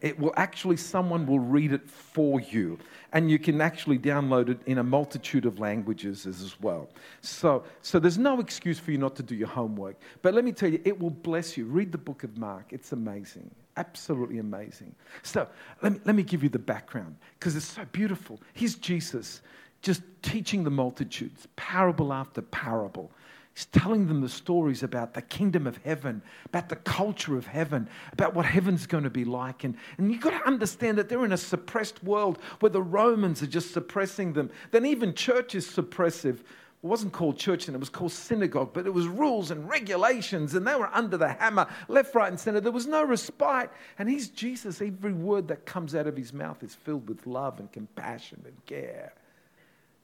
It 0.00 0.18
will 0.18 0.32
actually, 0.36 0.78
someone 0.78 1.26
will 1.26 1.38
read 1.38 1.70
it 1.70 1.88
for 1.88 2.40
you. 2.40 2.78
And 3.12 3.30
you 3.30 3.38
can 3.38 3.60
actually 3.60 3.98
download 3.98 4.48
it 4.48 4.58
in 4.64 4.78
a 4.78 4.82
multitude 4.82 5.44
of 5.44 5.58
languages 5.58 6.26
as 6.26 6.58
well. 6.62 6.88
So, 7.20 7.62
so 7.82 7.98
there's 7.98 8.16
no 8.16 8.40
excuse 8.40 8.78
for 8.78 8.90
you 8.90 8.96
not 8.96 9.14
to 9.16 9.22
do 9.22 9.34
your 9.34 9.48
homework. 9.48 9.96
But 10.22 10.32
let 10.32 10.44
me 10.44 10.52
tell 10.52 10.70
you, 10.70 10.80
it 10.86 10.98
will 10.98 11.10
bless 11.10 11.58
you. 11.58 11.66
Read 11.66 11.92
the 11.92 11.98
book 11.98 12.24
of 12.24 12.38
Mark, 12.38 12.72
it's 12.72 12.92
amazing. 12.92 13.50
Absolutely 13.76 14.38
amazing. 14.38 14.94
So 15.22 15.46
let 15.82 15.92
me, 15.92 16.00
let 16.06 16.14
me 16.14 16.22
give 16.22 16.42
you 16.42 16.48
the 16.48 16.58
background 16.58 17.16
because 17.38 17.54
it's 17.54 17.66
so 17.66 17.84
beautiful. 17.92 18.40
Here's 18.54 18.76
Jesus 18.76 19.42
just 19.84 20.02
teaching 20.22 20.64
the 20.64 20.70
multitudes, 20.70 21.46
parable 21.56 22.12
after 22.12 22.40
parable. 22.40 23.12
He's 23.54 23.66
telling 23.66 24.08
them 24.08 24.20
the 24.20 24.28
stories 24.28 24.82
about 24.82 25.14
the 25.14 25.22
kingdom 25.22 25.68
of 25.68 25.76
heaven, 25.84 26.22
about 26.46 26.68
the 26.68 26.76
culture 26.76 27.36
of 27.36 27.46
heaven, 27.46 27.88
about 28.12 28.34
what 28.34 28.46
heaven's 28.46 28.86
going 28.86 29.04
to 29.04 29.10
be 29.10 29.24
like. 29.24 29.62
And, 29.62 29.76
and 29.96 30.10
you've 30.10 30.22
got 30.22 30.30
to 30.30 30.46
understand 30.48 30.98
that 30.98 31.08
they're 31.08 31.24
in 31.24 31.32
a 31.32 31.36
suppressed 31.36 32.02
world 32.02 32.38
where 32.58 32.70
the 32.70 32.82
Romans 32.82 33.42
are 33.42 33.46
just 33.46 33.72
suppressing 33.72 34.32
them. 34.32 34.50
Then 34.72 34.84
even 34.86 35.14
church 35.14 35.54
is 35.54 35.66
suppressive. 35.66 36.38
It 36.38 36.88
wasn't 36.88 37.12
called 37.12 37.38
church 37.38 37.68
and 37.68 37.76
it 37.76 37.78
was 37.78 37.90
called 37.90 38.10
synagogue, 38.10 38.70
but 38.72 38.86
it 38.86 38.92
was 38.92 39.06
rules 39.06 39.52
and 39.52 39.68
regulations, 39.68 40.54
and 40.54 40.66
they 40.66 40.74
were 40.74 40.90
under 40.92 41.16
the 41.16 41.28
hammer, 41.28 41.68
left, 41.88 42.14
right, 42.14 42.28
and 42.28 42.40
center. 42.40 42.60
There 42.60 42.72
was 42.72 42.88
no 42.88 43.04
respite. 43.04 43.70
And 43.98 44.08
he's 44.08 44.30
Jesus. 44.30 44.80
Every 44.80 45.12
word 45.12 45.46
that 45.48 45.64
comes 45.64 45.94
out 45.94 46.08
of 46.08 46.16
his 46.16 46.32
mouth 46.32 46.62
is 46.64 46.74
filled 46.74 47.08
with 47.08 47.26
love 47.26 47.60
and 47.60 47.70
compassion 47.70 48.42
and 48.46 48.66
care. 48.66 49.12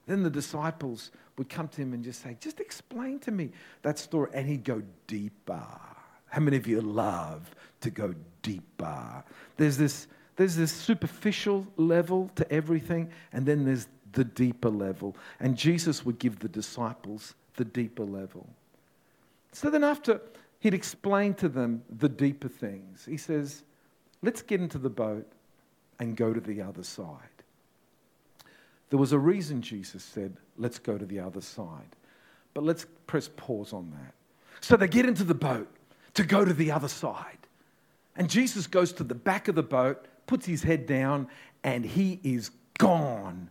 Then 0.07 0.23
the 0.23 0.31
disciples 0.31 1.11
would 1.37 1.49
come 1.49 1.69
to 1.69 1.83
him 1.83 1.93
and 1.93 2.03
just 2.03 2.23
say, 2.23 2.37
Just 2.41 2.61
explain 2.61 3.19
to 3.21 3.31
me 3.31 3.51
that 3.83 3.99
story. 3.99 4.31
And 4.35 4.47
he'd 4.47 4.65
go 4.65 4.83
deeper. 5.07 5.67
How 6.29 6.41
many 6.41 6.57
of 6.57 6.67
you 6.67 6.81
love 6.81 7.55
to 7.81 7.91
go 7.91 8.15
deeper? 8.43 9.25
There's 9.57 9.77
this, 9.77 10.07
there's 10.37 10.57
this 10.57 10.73
superficial 10.73 11.67
level 11.77 12.31
to 12.37 12.51
everything, 12.53 13.11
and 13.33 13.45
then 13.45 13.65
there's 13.65 13.89
the 14.13 14.25
deeper 14.25 14.71
level. 14.71 15.17
And 15.41 15.57
Jesus 15.57 16.05
would 16.05 16.19
give 16.19 16.39
the 16.39 16.49
disciples 16.49 17.35
the 17.57 17.65
deeper 17.65 18.05
level. 18.05 18.49
So 19.53 19.71
then, 19.71 19.85
after 19.85 20.21
he'd 20.61 20.75
explain 20.75 21.35
to 21.35 21.49
them 21.49 21.83
the 21.99 22.09
deeper 22.09 22.49
things, 22.49 23.05
he 23.05 23.17
says, 23.17 23.65
Let's 24.23 24.43
get 24.43 24.61
into 24.61 24.79
the 24.79 24.91
boat 24.91 25.27
and 25.99 26.17
go 26.17 26.33
to 26.33 26.41
the 26.41 26.61
other 26.63 26.83
side. 26.83 27.40
There 28.91 28.99
was 28.99 29.13
a 29.13 29.19
reason 29.19 29.63
Jesus 29.63 30.05
said, 30.05 30.37
let's 30.59 30.79
go 30.79 30.99
to 30.99 31.07
the 31.07 31.21
other 31.21 31.41
side. 31.41 31.97
But 32.55 32.65
let's 32.65 32.87
press 33.07 33.31
pause 33.37 33.73
on 33.73 33.91
that. 33.93 34.15
So 34.61 34.77
they 34.77 34.89
get 34.89 35.07
into 35.07 35.25
the 35.25 35.35
boat 35.35 35.69
to 36.15 36.25
go 36.25 36.45
to 36.45 36.53
the 36.53 36.73
other 36.73 36.89
side. 36.89 37.39
And 38.17 38.29
Jesus 38.29 38.67
goes 38.67 38.93
to 38.95 39.05
the 39.05 39.15
back 39.15 39.49
of 39.49 39.55
the 39.55 39.63
boat, 39.63 40.07
puts 40.27 40.45
his 40.45 40.63
head 40.63 40.87
down, 40.87 41.29
and 41.63 41.85
he 41.85 42.21
is 42.23 42.51
gone 42.79 43.49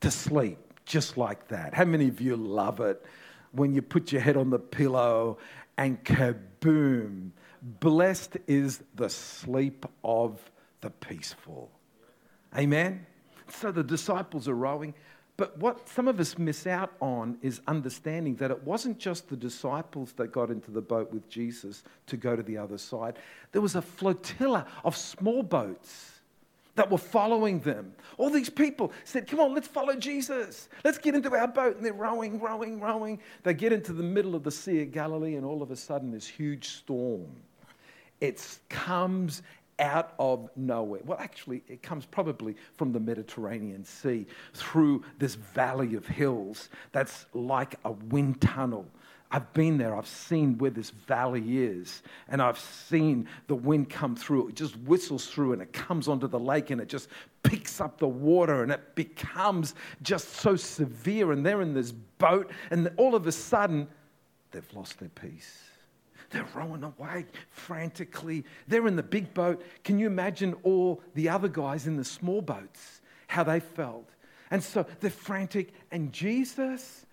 to 0.00 0.10
sleep 0.10 0.58
just 0.84 1.16
like 1.16 1.48
that. 1.48 1.72
How 1.72 1.84
many 1.84 2.08
of 2.08 2.20
you 2.20 2.36
love 2.36 2.80
it 2.80 3.04
when 3.52 3.72
you 3.74 3.80
put 3.80 4.12
your 4.12 4.20
head 4.20 4.36
on 4.36 4.50
the 4.50 4.58
pillow 4.58 5.38
and 5.78 6.02
kaboom? 6.04 7.30
Blessed 7.62 8.36
is 8.46 8.82
the 8.96 9.08
sleep 9.08 9.86
of 10.02 10.38
the 10.80 10.90
peaceful. 10.90 11.70
Amen? 12.56 13.06
So 13.60 13.72
the 13.72 13.84
disciples 13.84 14.48
are 14.48 14.54
rowing. 14.54 14.94
But 15.36 15.58
what 15.58 15.88
some 15.88 16.06
of 16.06 16.20
us 16.20 16.38
miss 16.38 16.66
out 16.66 16.92
on 17.00 17.38
is 17.42 17.60
understanding 17.66 18.36
that 18.36 18.52
it 18.52 18.62
wasn't 18.62 18.98
just 18.98 19.28
the 19.28 19.36
disciples 19.36 20.12
that 20.12 20.30
got 20.30 20.50
into 20.50 20.70
the 20.70 20.80
boat 20.80 21.12
with 21.12 21.28
Jesus 21.28 21.82
to 22.06 22.16
go 22.16 22.36
to 22.36 22.42
the 22.42 22.56
other 22.56 22.78
side. 22.78 23.18
There 23.50 23.62
was 23.62 23.74
a 23.74 23.82
flotilla 23.82 24.66
of 24.84 24.96
small 24.96 25.42
boats 25.42 26.12
that 26.76 26.90
were 26.90 26.98
following 26.98 27.60
them. 27.60 27.94
All 28.16 28.30
these 28.30 28.50
people 28.50 28.92
said, 29.04 29.26
Come 29.26 29.40
on, 29.40 29.54
let's 29.54 29.68
follow 29.68 29.96
Jesus. 29.96 30.68
Let's 30.84 30.98
get 30.98 31.14
into 31.14 31.34
our 31.34 31.48
boat. 31.48 31.76
And 31.76 31.84
they're 31.84 31.92
rowing, 31.92 32.40
rowing, 32.40 32.80
rowing. 32.80 33.20
They 33.42 33.54
get 33.54 33.72
into 33.72 33.92
the 33.92 34.02
middle 34.02 34.34
of 34.36 34.44
the 34.44 34.50
Sea 34.50 34.82
of 34.82 34.92
Galilee, 34.92 35.34
and 35.34 35.44
all 35.44 35.62
of 35.62 35.70
a 35.70 35.76
sudden, 35.76 36.10
this 36.12 36.26
huge 36.26 36.68
storm. 36.68 37.30
It 38.20 38.58
comes 38.68 39.42
out 39.78 40.14
of 40.18 40.48
nowhere. 40.56 41.00
Well, 41.04 41.18
actually, 41.18 41.62
it 41.68 41.82
comes 41.82 42.06
probably 42.06 42.56
from 42.76 42.92
the 42.92 43.00
Mediterranean 43.00 43.84
Sea 43.84 44.26
through 44.52 45.04
this 45.18 45.34
valley 45.34 45.94
of 45.94 46.06
hills 46.06 46.68
that's 46.92 47.26
like 47.34 47.76
a 47.84 47.92
wind 47.92 48.40
tunnel. 48.40 48.86
I've 49.30 49.52
been 49.52 49.78
there, 49.78 49.96
I've 49.96 50.06
seen 50.06 50.58
where 50.58 50.70
this 50.70 50.90
valley 50.90 51.64
is, 51.64 52.02
and 52.28 52.40
I've 52.40 52.58
seen 52.58 53.26
the 53.48 53.56
wind 53.56 53.90
come 53.90 54.14
through. 54.14 54.48
It 54.48 54.54
just 54.54 54.76
whistles 54.76 55.26
through 55.26 55.54
and 55.54 55.62
it 55.62 55.72
comes 55.72 56.06
onto 56.06 56.28
the 56.28 56.38
lake 56.38 56.70
and 56.70 56.80
it 56.80 56.88
just 56.88 57.08
picks 57.42 57.80
up 57.80 57.98
the 57.98 58.06
water 58.06 58.62
and 58.62 58.70
it 58.70 58.94
becomes 58.94 59.74
just 60.02 60.28
so 60.34 60.54
severe. 60.54 61.32
And 61.32 61.44
they're 61.44 61.62
in 61.62 61.74
this 61.74 61.90
boat, 61.90 62.50
and 62.70 62.92
all 62.96 63.16
of 63.16 63.26
a 63.26 63.32
sudden, 63.32 63.88
they've 64.52 64.72
lost 64.72 65.00
their 65.00 65.08
peace 65.08 65.64
they're 66.30 66.48
rowing 66.54 66.82
away 66.82 67.26
frantically. 67.50 68.44
They're 68.68 68.86
in 68.86 68.96
the 68.96 69.02
big 69.02 69.34
boat. 69.34 69.62
Can 69.84 69.98
you 69.98 70.06
imagine 70.06 70.54
all 70.62 71.02
the 71.14 71.28
other 71.28 71.48
guys 71.48 71.86
in 71.86 71.96
the 71.96 72.04
small 72.04 72.42
boats, 72.42 73.00
how 73.26 73.44
they 73.44 73.60
felt? 73.60 74.08
And 74.50 74.62
so 74.62 74.86
they're 75.00 75.10
frantic. 75.10 75.72
And 75.90 76.12
Jesus, 76.12 77.04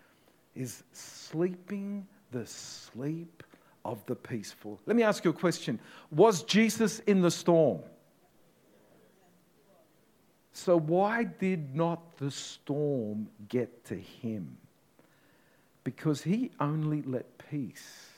is 0.56 0.84
sleeping 0.92 2.08
the 2.32 2.46
sleep 2.46 3.44
of 3.86 4.06
the 4.06 4.16
peaceful. 4.16 4.80
Let 4.86 4.96
me 4.96 5.04
ask 5.04 5.24
you 5.24 5.32
a 5.32 5.34
question 5.34 5.80
Was 6.12 6.44
Jesus 6.44 7.00
in 7.00 7.22
the 7.22 7.32
storm? 7.32 7.82
So, 10.54 10.78
why 10.78 11.24
did 11.24 11.76
not 11.76 12.18
the 12.18 12.30
storm 12.30 13.30
get 13.48 13.86
to 13.86 13.96
him? 13.96 14.58
Because 15.84 16.22
he 16.22 16.52
only 16.60 17.02
let 17.02 17.26
peace 17.50 18.10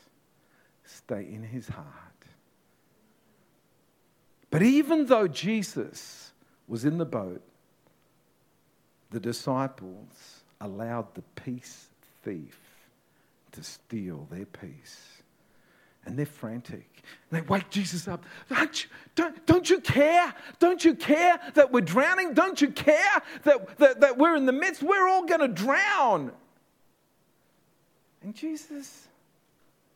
stay 0.86 1.28
in 1.32 1.44
his 1.44 1.68
heart. 1.68 1.88
But 4.50 4.62
even 4.62 5.08
though 5.08 5.28
Jesus 5.28 6.32
was 6.68 6.86
in 6.86 6.98
the 6.98 7.06
boat, 7.06 7.42
the 9.10 9.20
disciples 9.20 10.44
allowed 10.62 11.14
the 11.16 11.24
peace 11.36 11.88
thief 12.24 12.60
to 13.54 13.64
steal 13.64 14.28
their 14.30 14.46
peace. 14.46 15.24
And 16.06 16.18
they're 16.18 16.26
frantic. 16.26 17.02
And 17.32 17.42
they 17.42 17.48
wake 17.48 17.70
Jesus 17.70 18.08
up. 18.08 18.26
Don't 18.50 18.84
you, 18.84 18.90
don't, 19.16 19.46
don't 19.46 19.70
you 19.70 19.80
care? 19.80 20.34
Don't 20.60 20.84
you 20.84 20.96
care 20.96 21.40
that 21.54 21.72
we're 21.72 21.82
drowning? 21.82 22.34
Don't 22.34 22.62
you 22.62 22.70
care 22.70 23.22
that, 23.44 23.78
that, 23.78 24.02
that 24.02 24.18
we're 24.18 24.36
in 24.36 24.46
the 24.46 24.52
midst? 24.52 24.84
We're 24.84 25.08
all 25.08 25.26
going 25.26 25.40
to 25.40 25.48
drown. 25.48 26.32
And 28.22 28.36
Jesus 28.36 29.08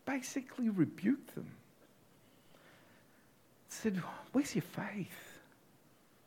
basically 0.08 0.70
rebuked 0.70 1.36
them. 1.36 1.52
Said, 3.70 4.02
Where's 4.32 4.56
your 4.56 4.64
faith? 4.64 5.40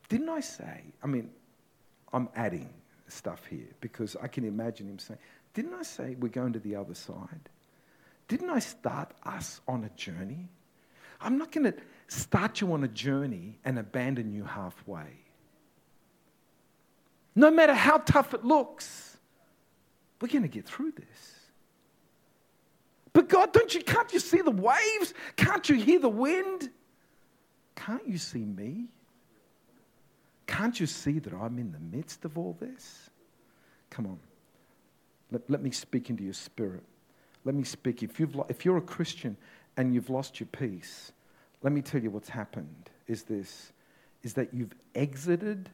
Didn't 0.08 0.28
I 0.28 0.40
say? 0.40 0.82
I 1.02 1.06
mean, 1.06 1.30
I'm 2.12 2.28
adding 2.36 2.68
stuff 3.08 3.46
here 3.46 3.68
because 3.80 4.16
I 4.22 4.28
can 4.28 4.44
imagine 4.44 4.88
him 4.88 4.98
saying, 4.98 5.18
Didn't 5.54 5.74
I 5.74 5.82
say 5.82 6.16
we're 6.20 6.28
going 6.28 6.52
to 6.52 6.60
the 6.60 6.76
other 6.76 6.94
side? 6.94 7.48
Didn't 8.28 8.50
I 8.50 8.60
start 8.60 9.10
us 9.24 9.60
on 9.66 9.82
a 9.84 9.88
journey? 9.90 10.48
I'm 11.20 11.38
not 11.38 11.50
going 11.50 11.72
to 11.72 11.74
start 12.06 12.60
you 12.60 12.72
on 12.72 12.84
a 12.84 12.88
journey 12.88 13.58
and 13.64 13.78
abandon 13.78 14.32
you 14.32 14.44
halfway. 14.44 15.18
No 17.34 17.50
matter 17.50 17.74
how 17.74 17.98
tough 17.98 18.34
it 18.34 18.44
looks, 18.44 19.16
we're 20.20 20.28
going 20.28 20.42
to 20.42 20.48
get 20.48 20.66
through 20.66 20.92
this. 20.92 21.39
But 23.12 23.28
God, 23.28 23.52
don't 23.52 23.74
you, 23.74 23.82
can't 23.82 24.12
you 24.12 24.20
see 24.20 24.40
the 24.40 24.50
waves? 24.50 25.14
Can't 25.36 25.68
you 25.68 25.76
hear 25.76 25.98
the 25.98 26.08
wind? 26.08 26.70
Can't 27.74 28.06
you 28.06 28.18
see 28.18 28.44
me? 28.44 28.86
Can't 30.46 30.78
you 30.78 30.86
see 30.86 31.18
that 31.18 31.32
I'm 31.32 31.58
in 31.58 31.72
the 31.72 31.96
midst 31.96 32.24
of 32.24 32.36
all 32.36 32.56
this? 32.60 33.10
Come 33.88 34.06
on. 34.06 34.18
Let, 35.30 35.48
let 35.48 35.62
me 35.62 35.70
speak 35.70 36.10
into 36.10 36.22
your 36.22 36.34
spirit. 36.34 36.82
Let 37.44 37.54
me 37.54 37.64
speak. 37.64 38.02
If, 38.02 38.20
you've, 38.20 38.36
if 38.48 38.64
you're 38.64 38.76
a 38.76 38.82
Christian 38.82 39.36
and 39.76 39.94
you've 39.94 40.10
lost 40.10 40.40
your 40.40 40.48
peace, 40.48 41.12
let 41.62 41.72
me 41.72 41.82
tell 41.82 42.02
you 42.02 42.10
what's 42.10 42.28
happened 42.28 42.90
is 43.06 43.22
this 43.24 43.72
is 44.22 44.34
that 44.34 44.52
you've 44.52 44.74
exited 44.94 45.70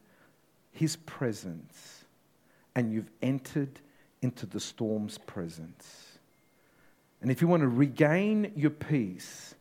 his 0.71 0.97
presence 0.97 2.05
and 2.77 2.93
you've 2.93 3.11
entered 3.23 3.81
into 4.23 4.47
the 4.47 4.61
storm's 4.61 5.19
presence. 5.19 6.16
And 7.27 7.33
if 7.33 7.43
you 7.43 7.49
want 7.49 7.63
to 7.63 7.69
regain 7.69 8.53
your 8.55 8.71
peace, 8.71 9.57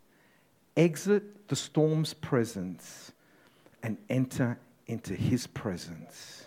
exit 0.78 1.48
the 1.48 1.56
storm's 1.56 2.14
presence 2.14 3.12
and 3.82 3.98
enter 4.08 4.60
into 4.86 5.16
his 5.16 5.48
presence. 5.48 6.46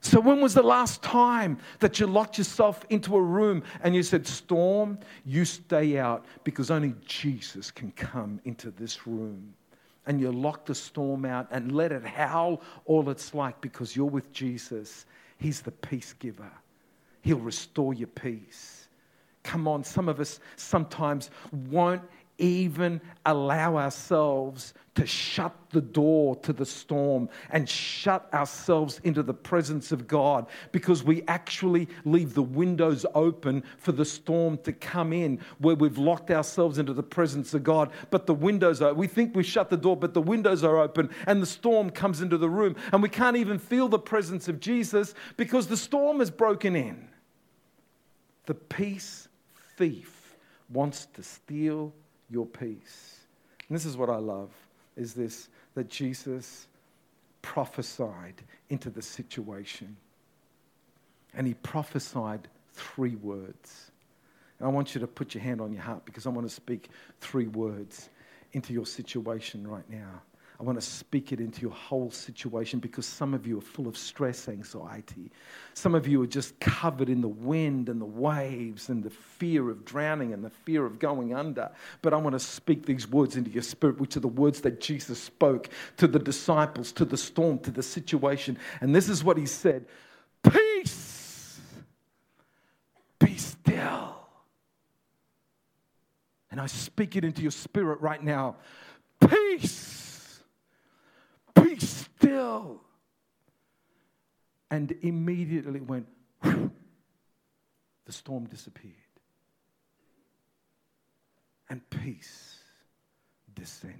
So, 0.00 0.20
when 0.20 0.40
was 0.40 0.54
the 0.54 0.62
last 0.62 1.02
time 1.02 1.58
that 1.80 1.98
you 1.98 2.06
locked 2.06 2.38
yourself 2.38 2.86
into 2.88 3.16
a 3.16 3.20
room 3.20 3.64
and 3.82 3.96
you 3.96 4.04
said, 4.04 4.28
Storm, 4.28 4.96
you 5.26 5.44
stay 5.44 5.98
out 5.98 6.24
because 6.44 6.70
only 6.70 6.94
Jesus 7.04 7.72
can 7.72 7.90
come 7.96 8.40
into 8.44 8.70
this 8.70 9.08
room? 9.08 9.54
And 10.06 10.20
you 10.20 10.30
lock 10.30 10.66
the 10.66 10.74
storm 10.76 11.24
out 11.24 11.48
and 11.50 11.72
let 11.72 11.90
it 11.90 12.04
howl 12.04 12.62
all 12.84 13.10
it's 13.10 13.34
like 13.34 13.60
because 13.60 13.96
you're 13.96 14.06
with 14.06 14.32
Jesus. 14.32 15.04
He's 15.38 15.62
the 15.62 15.72
peace 15.72 16.12
giver, 16.12 16.52
He'll 17.22 17.38
restore 17.38 17.92
your 17.92 18.06
peace. 18.06 18.81
Come 19.42 19.66
on, 19.66 19.84
some 19.84 20.08
of 20.08 20.20
us 20.20 20.40
sometimes 20.56 21.30
won't 21.52 22.02
even 22.38 23.00
allow 23.24 23.76
ourselves 23.76 24.74
to 24.94 25.06
shut 25.06 25.54
the 25.70 25.80
door 25.80 26.36
to 26.36 26.52
the 26.52 26.66
storm 26.66 27.28
and 27.50 27.68
shut 27.68 28.28
ourselves 28.34 29.00
into 29.04 29.22
the 29.22 29.32
presence 29.32 29.92
of 29.92 30.06
God 30.06 30.46
because 30.70 31.02
we 31.02 31.22
actually 31.28 31.88
leave 32.04 32.34
the 32.34 32.42
windows 32.42 33.06
open 33.14 33.62
for 33.78 33.92
the 33.92 34.04
storm 34.04 34.58
to 34.58 34.72
come 34.72 35.12
in 35.12 35.38
where 35.58 35.76
we've 35.76 35.98
locked 35.98 36.30
ourselves 36.30 36.78
into 36.78 36.92
the 36.92 37.02
presence 37.02 37.54
of 37.54 37.62
God. 37.62 37.90
But 38.10 38.26
the 38.26 38.34
windows 38.34 38.82
are, 38.82 38.92
we 38.92 39.06
think 39.06 39.34
we 39.34 39.44
shut 39.44 39.70
the 39.70 39.76
door, 39.76 39.96
but 39.96 40.12
the 40.12 40.20
windows 40.20 40.62
are 40.64 40.78
open 40.78 41.10
and 41.26 41.40
the 41.40 41.46
storm 41.46 41.90
comes 41.90 42.20
into 42.20 42.36
the 42.36 42.50
room 42.50 42.76
and 42.92 43.02
we 43.02 43.08
can't 43.08 43.36
even 43.36 43.58
feel 43.58 43.88
the 43.88 43.98
presence 43.98 44.48
of 44.48 44.60
Jesus 44.60 45.14
because 45.36 45.68
the 45.68 45.76
storm 45.76 46.18
has 46.18 46.30
broken 46.30 46.76
in. 46.76 47.08
The 48.46 48.54
peace 48.54 49.28
thief 49.76 50.36
wants 50.70 51.06
to 51.14 51.22
steal 51.22 51.92
your 52.30 52.46
peace. 52.46 53.20
And 53.68 53.76
this 53.76 53.84
is 53.84 53.96
what 53.96 54.10
I 54.10 54.16
love 54.16 54.50
is 54.96 55.14
this 55.14 55.48
that 55.74 55.88
Jesus 55.88 56.66
prophesied 57.40 58.42
into 58.68 58.90
the 58.90 59.02
situation. 59.02 59.96
And 61.34 61.46
he 61.46 61.54
prophesied 61.54 62.48
three 62.74 63.16
words. 63.16 63.90
And 64.58 64.68
I 64.68 64.70
want 64.70 64.94
you 64.94 65.00
to 65.00 65.06
put 65.06 65.34
your 65.34 65.42
hand 65.42 65.60
on 65.60 65.72
your 65.72 65.82
heart 65.82 66.04
because 66.04 66.26
I 66.26 66.30
want 66.30 66.46
to 66.46 66.54
speak 66.54 66.88
three 67.20 67.48
words 67.48 68.10
into 68.52 68.72
your 68.72 68.86
situation 68.86 69.66
right 69.66 69.88
now. 69.88 70.22
I 70.62 70.64
want 70.64 70.80
to 70.80 70.86
speak 70.86 71.32
it 71.32 71.40
into 71.40 71.60
your 71.60 71.72
whole 71.72 72.12
situation 72.12 72.78
because 72.78 73.04
some 73.04 73.34
of 73.34 73.48
you 73.48 73.58
are 73.58 73.62
full 73.62 73.88
of 73.88 73.98
stress 73.98 74.48
anxiety. 74.48 75.32
Some 75.74 75.92
of 75.92 76.06
you 76.06 76.22
are 76.22 76.26
just 76.26 76.60
covered 76.60 77.08
in 77.08 77.20
the 77.20 77.26
wind 77.26 77.88
and 77.88 78.00
the 78.00 78.04
waves 78.04 78.88
and 78.88 79.02
the 79.02 79.10
fear 79.10 79.70
of 79.70 79.84
drowning 79.84 80.32
and 80.32 80.44
the 80.44 80.50
fear 80.50 80.86
of 80.86 81.00
going 81.00 81.34
under. 81.34 81.68
But 82.00 82.14
I 82.14 82.16
want 82.18 82.34
to 82.34 82.38
speak 82.38 82.86
these 82.86 83.10
words 83.10 83.34
into 83.34 83.50
your 83.50 83.64
spirit, 83.64 83.98
which 83.98 84.16
are 84.16 84.20
the 84.20 84.28
words 84.28 84.60
that 84.60 84.80
Jesus 84.80 85.20
spoke 85.20 85.68
to 85.96 86.06
the 86.06 86.20
disciples, 86.20 86.92
to 86.92 87.04
the 87.04 87.16
storm, 87.16 87.58
to 87.60 87.72
the 87.72 87.82
situation. 87.82 88.56
And 88.80 88.94
this 88.94 89.08
is 89.08 89.24
what 89.24 89.36
he 89.36 89.46
said 89.46 89.86
Peace, 90.48 91.58
be 93.18 93.36
still. 93.36 94.14
And 96.52 96.60
I 96.60 96.66
speak 96.66 97.16
it 97.16 97.24
into 97.24 97.42
your 97.42 97.50
spirit 97.50 98.00
right 98.00 98.22
now. 98.22 98.54
Peace 99.28 99.91
And 104.70 104.94
immediately 105.02 105.80
went, 105.80 106.06
whew, 106.42 106.70
the 108.06 108.12
storm 108.12 108.46
disappeared. 108.46 108.94
And 111.68 111.88
peace 111.90 112.58
descended. 113.54 113.96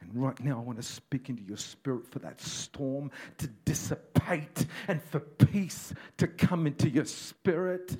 And 0.00 0.10
right 0.14 0.38
now, 0.40 0.58
I 0.58 0.62
want 0.62 0.78
to 0.78 0.84
speak 0.84 1.28
into 1.28 1.42
your 1.42 1.56
spirit 1.56 2.06
for 2.06 2.18
that 2.20 2.40
storm 2.40 3.10
to 3.38 3.46
dissipate 3.64 4.66
and 4.88 5.02
for 5.02 5.20
peace 5.20 5.92
to 6.18 6.26
come 6.26 6.66
into 6.66 6.88
your 6.88 7.06
spirit 7.06 7.96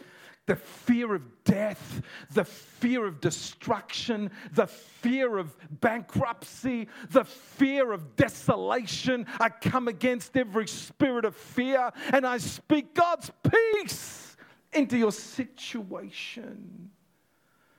the 0.47 0.57
fear 0.57 1.15
of 1.15 1.45
death, 1.45 2.01
the 2.33 2.45
fear 2.45 3.05
of 3.05 3.21
destruction, 3.21 4.31
the 4.53 4.67
fear 4.67 5.39
of 5.39 5.57
bankruptcy, 5.81 6.89
the 7.11 7.25
fear 7.25 7.93
of 7.93 8.17
desolation. 8.17 9.27
I 9.41 9.49
come 9.49 9.89
against 9.89 10.37
every 10.37 10.69
spirit 10.69 11.25
of 11.25 11.35
fear 11.35 11.91
and 12.13 12.27
I 12.27 12.39
speak 12.39 12.95
God's 12.95 13.31
peace 13.43 14.37
into 14.73 14.97
your 14.97 15.13
situation 15.13 16.91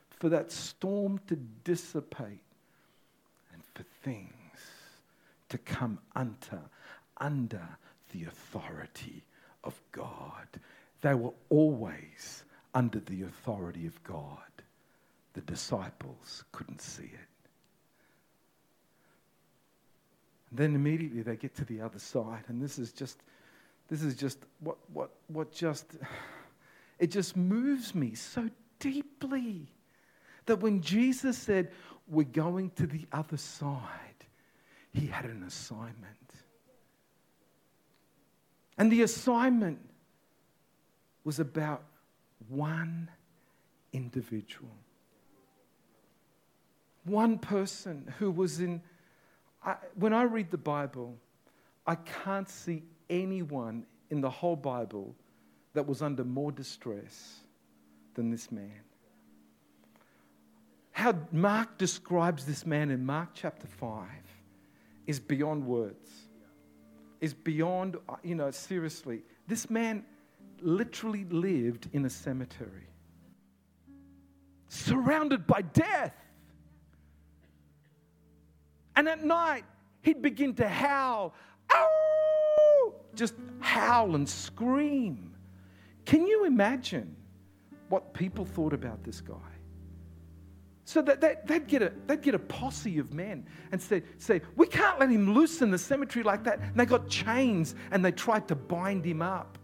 for 0.09 0.29
that 0.29 0.51
storm 0.51 1.19
to 1.27 1.35
dissipate 1.63 2.41
and 3.53 3.63
for 3.73 3.83
things 4.03 4.31
to 5.49 5.57
come 5.57 5.99
under, 6.15 6.61
under 7.17 7.67
the 8.11 8.23
authority 8.23 9.23
of 9.63 9.79
God. 9.91 10.47
They 11.01 11.13
were 11.13 11.33
always 11.49 12.43
under 12.73 12.99
the 12.99 13.23
authority 13.23 13.87
of 13.87 14.01
God. 14.03 14.39
The 15.33 15.41
disciples 15.41 16.43
couldn't 16.51 16.81
see 16.81 17.03
it. 17.03 17.37
And 20.49 20.59
then 20.59 20.75
immediately 20.75 21.21
they 21.21 21.35
get 21.35 21.55
to 21.55 21.65
the 21.65 21.81
other 21.81 21.99
side, 21.99 22.43
and 22.47 22.61
this 22.61 22.79
is 22.79 22.91
just, 22.91 23.19
this 23.89 24.01
is 24.01 24.15
just 24.15 24.39
what, 24.61 24.77
what, 24.93 25.11
what 25.27 25.51
just, 25.51 25.85
it 26.99 27.11
just 27.11 27.35
moves 27.35 27.93
me 27.93 28.15
so 28.15 28.49
deeply 28.79 29.67
that 30.45 30.59
when 30.59 30.81
Jesus 30.81 31.37
said, 31.37 31.71
We're 32.07 32.23
going 32.23 32.71
to 32.71 32.87
the 32.87 33.05
other 33.11 33.37
side, 33.37 33.81
he 34.93 35.07
had 35.07 35.25
an 35.25 35.43
assignment. 35.43 35.95
And 38.77 38.91
the 38.91 39.01
assignment 39.01 39.79
was 41.23 41.39
about 41.39 41.83
one 42.49 43.09
individual. 43.93 44.75
One 47.03 47.39
person 47.39 48.13
who 48.19 48.31
was 48.31 48.59
in. 48.59 48.81
I, 49.63 49.75
when 49.95 50.13
I 50.13 50.23
read 50.23 50.51
the 50.51 50.57
Bible, 50.57 51.17
I 51.85 51.95
can't 51.95 52.49
see 52.49 52.83
anyone 53.09 53.85
in 54.09 54.21
the 54.21 54.29
whole 54.29 54.55
Bible 54.55 55.15
that 55.73 55.87
was 55.87 56.01
under 56.01 56.23
more 56.23 56.51
distress 56.51 57.41
than 58.15 58.29
this 58.29 58.51
man. 58.51 58.81
How 60.91 61.13
Mark 61.31 61.77
describes 61.77 62.45
this 62.45 62.65
man 62.65 62.89
in 62.89 63.05
Mark 63.05 63.29
chapter 63.33 63.67
5 63.67 64.07
is 65.05 65.19
beyond 65.19 65.65
words. 65.65 66.09
Is 67.21 67.33
beyond, 67.33 67.97
you 68.23 68.35
know, 68.35 68.51
seriously. 68.51 69.21
This 69.47 69.69
man 69.69 70.05
literally 70.61 71.25
lived 71.25 71.89
in 71.93 72.05
a 72.05 72.09
cemetery, 72.09 72.87
surrounded 74.69 75.47
by 75.47 75.61
death. 75.61 76.15
And 78.95 79.07
at 79.07 79.23
night, 79.23 79.63
he'd 80.01 80.21
begin 80.21 80.53
to 80.55 80.67
howl, 80.67 81.33
Ow! 81.73 82.93
just 83.13 83.35
howl 83.59 84.15
and 84.15 84.27
scream. 84.27 85.35
Can 86.05 86.25
you 86.25 86.45
imagine 86.45 87.15
what 87.89 88.13
people 88.13 88.45
thought 88.45 88.73
about 88.73 89.03
this 89.03 89.21
guy? 89.21 89.35
So 90.85 91.01
that, 91.01 91.19
that, 91.19 91.45
they'd, 91.45 91.67
get 91.67 91.81
a, 91.81 91.91
they'd 92.05 92.21
get 92.21 92.33
a 92.33 92.39
posse 92.39 92.97
of 92.97 93.13
men 93.13 93.45
and 93.73 93.81
say, 93.81 94.03
say, 94.19 94.41
We 94.55 94.67
can't 94.67 94.97
let 95.01 95.09
him 95.09 95.33
loose 95.33 95.61
in 95.61 95.69
the 95.69 95.77
cemetery 95.77 96.23
like 96.23 96.45
that. 96.45 96.59
And 96.59 96.75
they 96.75 96.85
got 96.85 97.09
chains 97.09 97.75
and 97.91 98.05
they 98.05 98.13
tried 98.13 98.47
to 98.47 98.55
bind 98.55 99.03
him 99.03 99.21
up. 99.21 99.57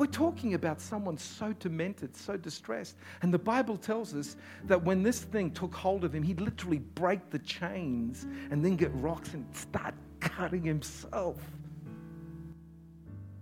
We're 0.00 0.06
talking 0.06 0.54
about 0.54 0.80
someone 0.80 1.18
so 1.18 1.52
demented, 1.52 2.16
so 2.16 2.38
distressed. 2.38 2.96
And 3.20 3.34
the 3.34 3.38
Bible 3.38 3.76
tells 3.76 4.14
us 4.14 4.38
that 4.64 4.82
when 4.82 5.02
this 5.02 5.20
thing 5.20 5.50
took 5.50 5.74
hold 5.74 6.04
of 6.04 6.14
him, 6.14 6.22
he'd 6.22 6.40
literally 6.40 6.78
break 6.78 7.28
the 7.28 7.38
chains 7.40 8.26
and 8.50 8.64
then 8.64 8.76
get 8.76 8.92
rocks 8.94 9.34
and 9.34 9.44
start 9.54 9.92
cutting 10.18 10.64
himself. 10.64 11.36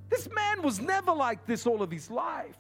This 0.08 0.28
man 0.34 0.60
was 0.62 0.80
never 0.80 1.12
like 1.12 1.46
this 1.46 1.64
all 1.64 1.80
of 1.80 1.92
his 1.92 2.10
life. 2.10 2.58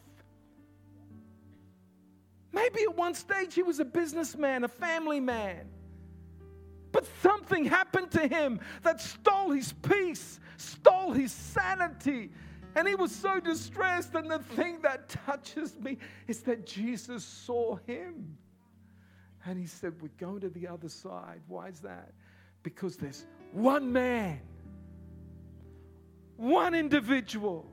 Maybe 2.52 2.82
at 2.82 2.96
one 2.96 3.14
stage 3.14 3.52
he 3.52 3.64
was 3.64 3.80
a 3.80 3.84
businessman, 3.84 4.62
a 4.62 4.68
family 4.68 5.18
man. 5.18 5.66
But 6.92 7.04
something 7.20 7.64
happened 7.64 8.12
to 8.12 8.28
him 8.28 8.60
that 8.84 9.00
stole 9.00 9.50
his 9.50 9.72
peace, 9.72 10.38
stole 10.56 11.10
his 11.10 11.32
sanity. 11.32 12.30
And 12.74 12.86
he 12.86 12.94
was 12.94 13.14
so 13.14 13.40
distressed. 13.40 14.14
And 14.14 14.30
the 14.30 14.38
thing 14.38 14.78
that 14.82 15.08
touches 15.08 15.76
me 15.78 15.98
is 16.26 16.40
that 16.42 16.66
Jesus 16.66 17.24
saw 17.24 17.76
him. 17.86 18.36
And 19.44 19.58
he 19.58 19.66
said, 19.66 19.94
We're 20.00 20.08
going 20.18 20.40
to 20.40 20.48
the 20.48 20.68
other 20.68 20.88
side. 20.88 21.40
Why 21.46 21.68
is 21.68 21.80
that? 21.80 22.12
Because 22.62 22.96
there's 22.96 23.24
one 23.52 23.92
man, 23.92 24.40
one 26.36 26.74
individual, 26.74 27.66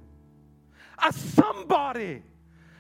a 1.04 1.12
somebody 1.12 2.22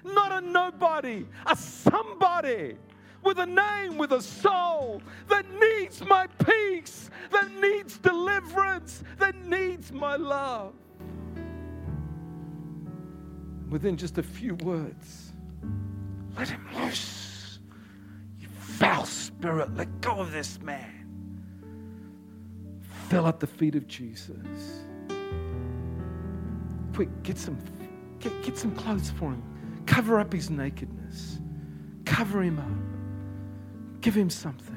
not 0.06 0.32
a 0.32 0.42
nobody, 0.42 1.26
a 1.46 1.56
somebody 1.56 2.78
with 3.24 3.40
a 3.40 3.46
name, 3.46 3.98
with 3.98 4.12
a 4.12 4.22
soul 4.22 5.02
that 5.28 5.46
needs 5.60 6.02
my 6.06 6.28
peace, 6.46 7.10
that 7.32 7.52
needs 7.60 7.98
deliverance, 7.98 9.04
that 9.18 9.36
needs 9.46 9.92
my 9.92 10.16
love. 10.16 10.74
Within 13.70 13.98
just 13.98 14.18
a 14.18 14.24
few 14.24 14.56
words, 14.56 15.32
let 16.38 16.50
him 16.50 16.66
loose. 16.76 17.60
You 18.40 18.48
foul 18.60 19.06
spirit, 19.06 19.76
let 19.76 20.02
go 20.02 20.20
of 20.20 20.32
this 20.32 20.62
man. 20.62 20.92
Fell 23.10 23.28
at 23.28 23.40
the 23.40 23.48
feet 23.48 23.76
of 23.76 23.88
Jesus. 23.88 24.86
Quick, 26.94 27.10
get 27.24 27.38
some, 27.38 27.58
get, 28.20 28.44
get 28.44 28.58
some 28.58 28.76
clothes 28.76 29.10
for 29.12 29.32
him. 29.32 29.44
Cover 29.86 30.20
up 30.20 30.32
his 30.32 30.50
nakedness. 30.50 31.40
Cover 32.06 32.42
him 32.42 32.60
up. 32.60 34.02
Give 34.02 34.16
him 34.16 34.30
something. 34.30 34.76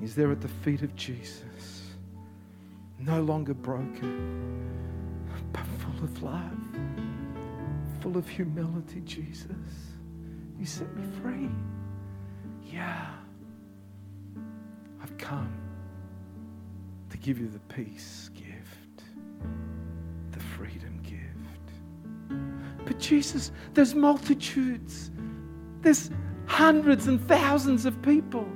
He's 0.00 0.14
there 0.14 0.30
at 0.32 0.40
the 0.40 0.48
feet 0.48 0.80
of 0.82 0.96
Jesus, 0.96 1.82
no 2.98 3.20
longer 3.20 3.52
broken, 3.52 4.66
but 5.52 5.66
full 5.78 6.02
of 6.04 6.22
love, 6.22 6.58
full 8.00 8.16
of 8.16 8.28
humility, 8.28 9.00
Jesus. 9.02 9.50
You 10.58 10.66
set 10.66 10.94
me 10.96 11.04
free. 11.22 11.48
Yeah. 12.64 13.10
I've 15.02 15.16
come 15.18 15.52
to 17.10 17.16
give 17.18 17.38
you 17.38 17.48
the 17.48 17.58
peace 17.74 18.30
gift, 18.34 19.04
the 20.30 20.40
freedom 20.40 21.00
gift. 21.02 21.16
but 22.84 22.98
Jesus, 22.98 23.52
there's 23.74 23.94
multitudes, 23.94 25.10
there's 25.82 26.10
hundreds 26.46 27.06
and 27.06 27.26
thousands 27.26 27.86
of 27.86 28.00
people. 28.02 28.46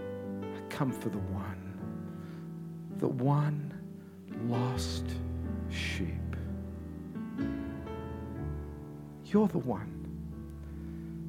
I 0.00 0.60
come 0.68 0.92
for 0.92 1.08
the 1.08 1.18
one, 1.18 1.78
the 2.98 3.08
one 3.08 3.72
lost 4.48 5.04
sheep. 5.70 6.21
You're 9.32 9.48
the 9.48 9.58
one 9.58 9.88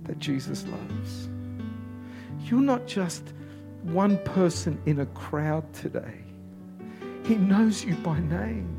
that 0.04 0.20
Jesus 0.20 0.66
loves. 0.68 1.30
You're 2.42 2.60
not 2.60 2.86
just 2.86 3.34
one 3.84 4.18
person 4.26 4.78
in 4.86 5.00
a 5.00 5.06
crowd 5.06 5.72
today. 5.74 6.20
He 7.24 7.36
knows 7.36 7.86
you 7.86 7.96
by 7.96 8.20
name. 8.20 8.78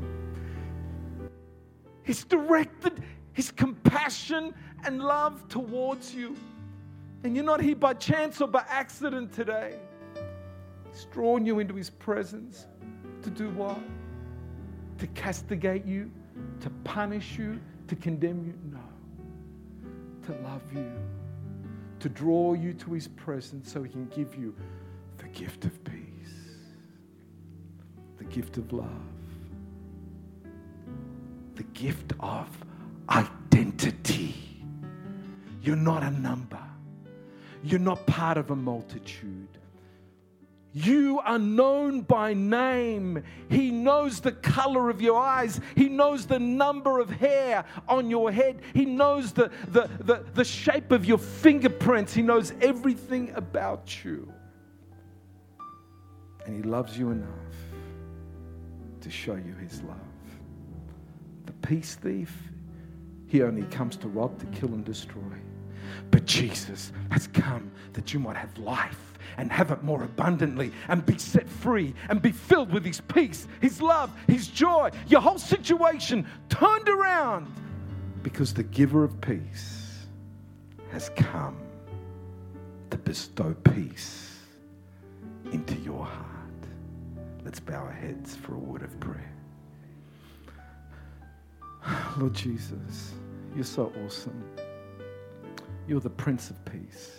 He's 2.03 2.23
directed 2.23 3.03
his 3.33 3.49
compassion 3.49 4.53
and 4.83 5.01
love 5.01 5.47
towards 5.47 6.13
you. 6.13 6.35
And 7.23 7.35
you're 7.35 7.45
not 7.45 7.61
here 7.61 7.75
by 7.75 7.95
chance 7.95 8.39
or 8.41 8.47
by 8.47 8.63
accident 8.67 9.33
today. 9.33 9.79
He's 10.91 11.05
drawn 11.05 11.47
you 11.47 11.57
into 11.57 11.73
his 11.73 11.89
presence 11.89 12.67
to 13.23 13.31
do 13.31 13.49
what? 13.49 13.79
To 14.99 15.07
castigate 15.07 15.83
you, 15.83 16.11
to 16.59 16.69
punish 16.83 17.39
you, 17.39 17.59
to 17.87 17.95
condemn 17.95 18.45
you? 18.45 18.53
No. 18.71 18.79
To 20.25 20.31
love 20.43 20.63
you, 20.73 20.91
to 21.99 22.09
draw 22.09 22.53
you 22.53 22.73
to 22.73 22.93
his 22.93 23.07
presence 23.07 23.71
so 23.71 23.83
he 23.83 23.89
can 23.89 24.07
give 24.07 24.33
you 24.35 24.55
the 25.19 25.27
gift 25.27 25.65
of 25.65 25.83
peace, 25.83 26.33
the 28.17 28.23
gift 28.23 28.57
of 28.57 28.73
love, 28.73 28.89
the 31.53 31.63
gift 31.73 32.13
of 32.19 32.47
identity. 33.07 34.63
You're 35.61 35.75
not 35.75 36.01
a 36.01 36.09
number, 36.09 36.63
you're 37.63 37.79
not 37.79 38.07
part 38.07 38.39
of 38.39 38.49
a 38.49 38.55
multitude. 38.55 39.54
You 40.77 41.21
are 41.23 41.39
known 41.39 42.01
by 42.01 42.33
name. 42.33 43.23
He 43.49 43.71
knows 43.71 44.19
the 44.19 44.33
color 44.33 44.89
of 44.89 45.01
your 45.01 45.17
eyes. 45.17 45.61
He 45.73 45.87
knows 45.87 46.25
the 46.25 46.37
number 46.37 46.99
of 46.99 47.09
hair 47.09 47.63
on 47.87 48.09
your 48.09 48.29
head. 48.29 48.61
He 48.73 48.83
knows 48.83 49.31
the, 49.31 49.49
the, 49.69 49.89
the, 50.01 50.25
the 50.33 50.43
shape 50.43 50.91
of 50.91 51.05
your 51.05 51.17
fingerprints. 51.17 52.13
He 52.13 52.21
knows 52.21 52.53
everything 52.59 53.31
about 53.35 54.03
you. 54.03 54.31
And 56.45 56.53
He 56.57 56.61
loves 56.61 56.99
you 56.99 57.09
enough 57.09 57.29
to 58.99 59.09
show 59.09 59.35
you 59.35 59.55
His 59.61 59.81
love. 59.83 59.97
The 61.45 61.53
peace 61.53 61.95
thief 61.95 62.35
he 63.27 63.41
only 63.41 63.63
comes 63.63 63.97
to 63.97 64.07
rob, 64.07 64.39
to 64.39 64.45
kill, 64.57 64.69
and 64.69 64.85
destroy. 64.85 65.21
But 66.11 66.25
Jesus 66.25 66.91
has 67.11 67.27
come 67.27 67.71
that 67.93 68.13
you 68.13 68.19
might 68.19 68.37
have 68.37 68.57
life 68.57 69.13
and 69.37 69.51
have 69.51 69.71
it 69.71 69.83
more 69.83 70.03
abundantly 70.03 70.71
and 70.87 71.05
be 71.05 71.17
set 71.17 71.47
free 71.47 71.93
and 72.09 72.21
be 72.21 72.31
filled 72.31 72.71
with 72.71 72.85
His 72.85 73.01
peace, 73.01 73.47
His 73.61 73.81
love, 73.81 74.11
His 74.27 74.47
joy. 74.47 74.91
Your 75.07 75.21
whole 75.21 75.37
situation 75.37 76.25
turned 76.49 76.89
around 76.89 77.51
because 78.23 78.53
the 78.53 78.63
giver 78.63 79.03
of 79.03 79.19
peace 79.21 80.07
has 80.91 81.09
come 81.09 81.57
to 82.89 82.97
bestow 82.97 83.53
peace 83.53 84.39
into 85.51 85.75
your 85.75 86.05
heart. 86.05 86.25
Let's 87.43 87.59
bow 87.59 87.75
our 87.75 87.91
heads 87.91 88.35
for 88.35 88.55
a 88.55 88.59
word 88.59 88.81
of 88.81 88.99
prayer. 88.99 89.31
Lord 92.17 92.33
Jesus, 92.33 93.13
you're 93.55 93.63
so 93.63 93.91
awesome. 94.05 94.43
You're 95.87 95.99
the 95.99 96.09
Prince 96.09 96.49
of 96.49 96.63
Peace. 96.65 97.11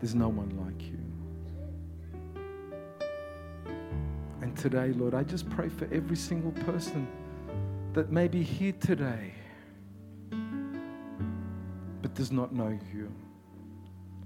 There's 0.00 0.14
no 0.14 0.28
one 0.28 0.50
like 0.64 0.82
you. 0.82 0.98
And 4.40 4.56
today, 4.56 4.92
Lord, 4.92 5.14
I 5.14 5.22
just 5.22 5.50
pray 5.50 5.68
for 5.68 5.88
every 5.92 6.16
single 6.16 6.52
person 6.52 7.06
that 7.92 8.10
may 8.10 8.28
be 8.28 8.42
here 8.42 8.72
today 8.72 9.34
but 12.00 12.14
does 12.14 12.32
not 12.32 12.54
know 12.54 12.78
you. 12.92 13.12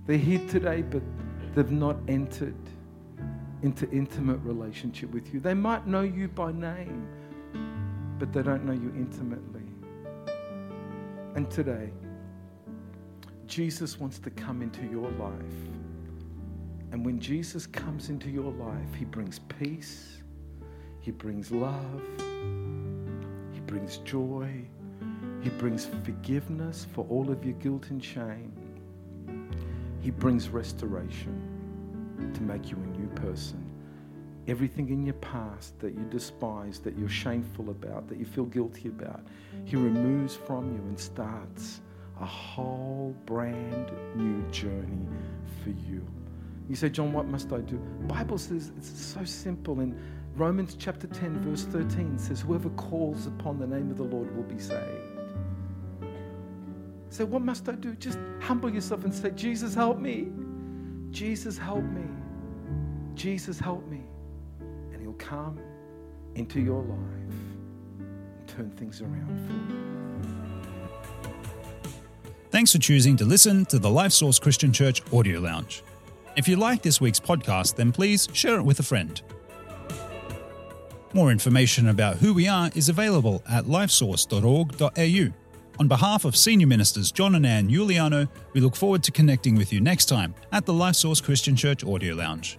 They're 0.06 0.16
here 0.16 0.46
today, 0.48 0.82
but 0.82 1.02
they've 1.54 1.70
not 1.70 1.96
entered 2.08 2.54
into 3.62 3.88
intimate 3.90 4.38
relationship 4.38 5.10
with 5.12 5.32
you. 5.32 5.40
They 5.40 5.54
might 5.54 5.86
know 5.86 6.02
you 6.02 6.28
by 6.28 6.52
name, 6.52 7.08
but 8.18 8.32
they 8.32 8.42
don't 8.42 8.64
know 8.64 8.72
you 8.72 8.92
intimately. 8.96 9.62
And 11.34 11.50
today, 11.50 11.90
Jesus 13.52 14.00
wants 14.00 14.18
to 14.20 14.30
come 14.30 14.62
into 14.62 14.80
your 14.86 15.10
life. 15.10 15.60
And 16.90 17.04
when 17.04 17.20
Jesus 17.20 17.66
comes 17.66 18.08
into 18.08 18.30
your 18.30 18.50
life, 18.50 18.94
he 18.98 19.04
brings 19.04 19.40
peace, 19.40 20.22
he 21.00 21.10
brings 21.10 21.50
love, 21.50 22.02
he 23.52 23.60
brings 23.66 23.98
joy, 23.98 24.50
he 25.42 25.50
brings 25.50 25.84
forgiveness 25.84 26.86
for 26.94 27.06
all 27.10 27.30
of 27.30 27.44
your 27.44 27.52
guilt 27.56 27.90
and 27.90 28.02
shame. 28.02 28.54
He 30.00 30.10
brings 30.10 30.48
restoration 30.48 32.30
to 32.32 32.40
make 32.40 32.70
you 32.70 32.78
a 32.78 32.98
new 32.98 33.08
person. 33.08 33.62
Everything 34.48 34.88
in 34.88 35.04
your 35.04 35.16
past 35.16 35.78
that 35.80 35.92
you 35.92 36.06
despise, 36.08 36.78
that 36.78 36.96
you're 36.96 37.06
shameful 37.06 37.68
about, 37.68 38.08
that 38.08 38.16
you 38.16 38.24
feel 38.24 38.46
guilty 38.46 38.88
about, 38.88 39.26
He 39.66 39.76
removes 39.76 40.36
from 40.36 40.72
you 40.72 40.80
and 40.88 40.98
starts 40.98 41.82
a 42.20 42.26
whole 42.26 43.14
brand 43.26 43.90
new 44.14 44.42
journey 44.50 45.06
for 45.62 45.70
you. 45.70 46.06
You 46.68 46.76
say, 46.76 46.88
John, 46.88 47.12
what 47.12 47.26
must 47.26 47.52
I 47.52 47.58
do? 47.58 47.76
Bible 48.06 48.38
says 48.38 48.72
it's 48.76 49.04
so 49.04 49.24
simple. 49.24 49.80
In 49.80 49.98
Romans 50.36 50.76
chapter 50.78 51.06
10, 51.06 51.40
verse 51.40 51.64
13 51.64 52.18
says, 52.18 52.40
Whoever 52.40 52.70
calls 52.70 53.26
upon 53.26 53.58
the 53.58 53.66
name 53.66 53.90
of 53.90 53.98
the 53.98 54.04
Lord 54.04 54.34
will 54.34 54.44
be 54.44 54.58
saved. 54.58 55.12
So, 57.10 57.26
what 57.26 57.42
must 57.42 57.68
I 57.68 57.72
do? 57.72 57.94
Just 57.96 58.18
humble 58.40 58.70
yourself 58.70 59.04
and 59.04 59.14
say, 59.14 59.30
Jesus, 59.30 59.74
help 59.74 59.98
me. 59.98 60.28
Jesus, 61.10 61.58
help 61.58 61.84
me. 61.84 62.08
Jesus, 63.14 63.58
help 63.58 63.86
me. 63.86 64.00
And 64.92 65.02
He'll 65.02 65.12
come 65.14 65.60
into 66.36 66.60
your 66.60 66.82
life 66.82 67.36
and 67.98 68.48
turn 68.48 68.70
things 68.70 69.02
around 69.02 69.46
for 69.46 69.74
you. 69.74 70.01
Thanks 72.62 72.70
for 72.70 72.78
choosing 72.78 73.16
to 73.16 73.24
listen 73.24 73.64
to 73.66 73.80
the 73.80 73.90
Life 73.90 74.12
Source 74.12 74.38
Christian 74.38 74.72
Church 74.72 75.02
Audio 75.12 75.40
Lounge. 75.40 75.82
If 76.36 76.46
you 76.46 76.54
like 76.54 76.80
this 76.80 77.00
week's 77.00 77.18
podcast, 77.18 77.74
then 77.74 77.90
please 77.90 78.28
share 78.34 78.54
it 78.54 78.62
with 78.62 78.78
a 78.78 78.84
friend. 78.84 79.20
More 81.12 81.32
information 81.32 81.88
about 81.88 82.18
who 82.18 82.32
we 82.32 82.46
are 82.46 82.70
is 82.76 82.88
available 82.88 83.42
at 83.50 83.64
lifesource.org.au. 83.64 85.32
On 85.80 85.88
behalf 85.88 86.24
of 86.24 86.36
Senior 86.36 86.68
Ministers 86.68 87.10
John 87.10 87.34
and 87.34 87.44
Anne 87.44 87.68
Giuliano, 87.68 88.28
we 88.52 88.60
look 88.60 88.76
forward 88.76 89.02
to 89.02 89.10
connecting 89.10 89.56
with 89.56 89.72
you 89.72 89.80
next 89.80 90.04
time 90.04 90.32
at 90.52 90.64
the 90.64 90.72
Life 90.72 90.94
Source 90.94 91.20
Christian 91.20 91.56
Church 91.56 91.82
Audio 91.82 92.14
Lounge. 92.14 92.58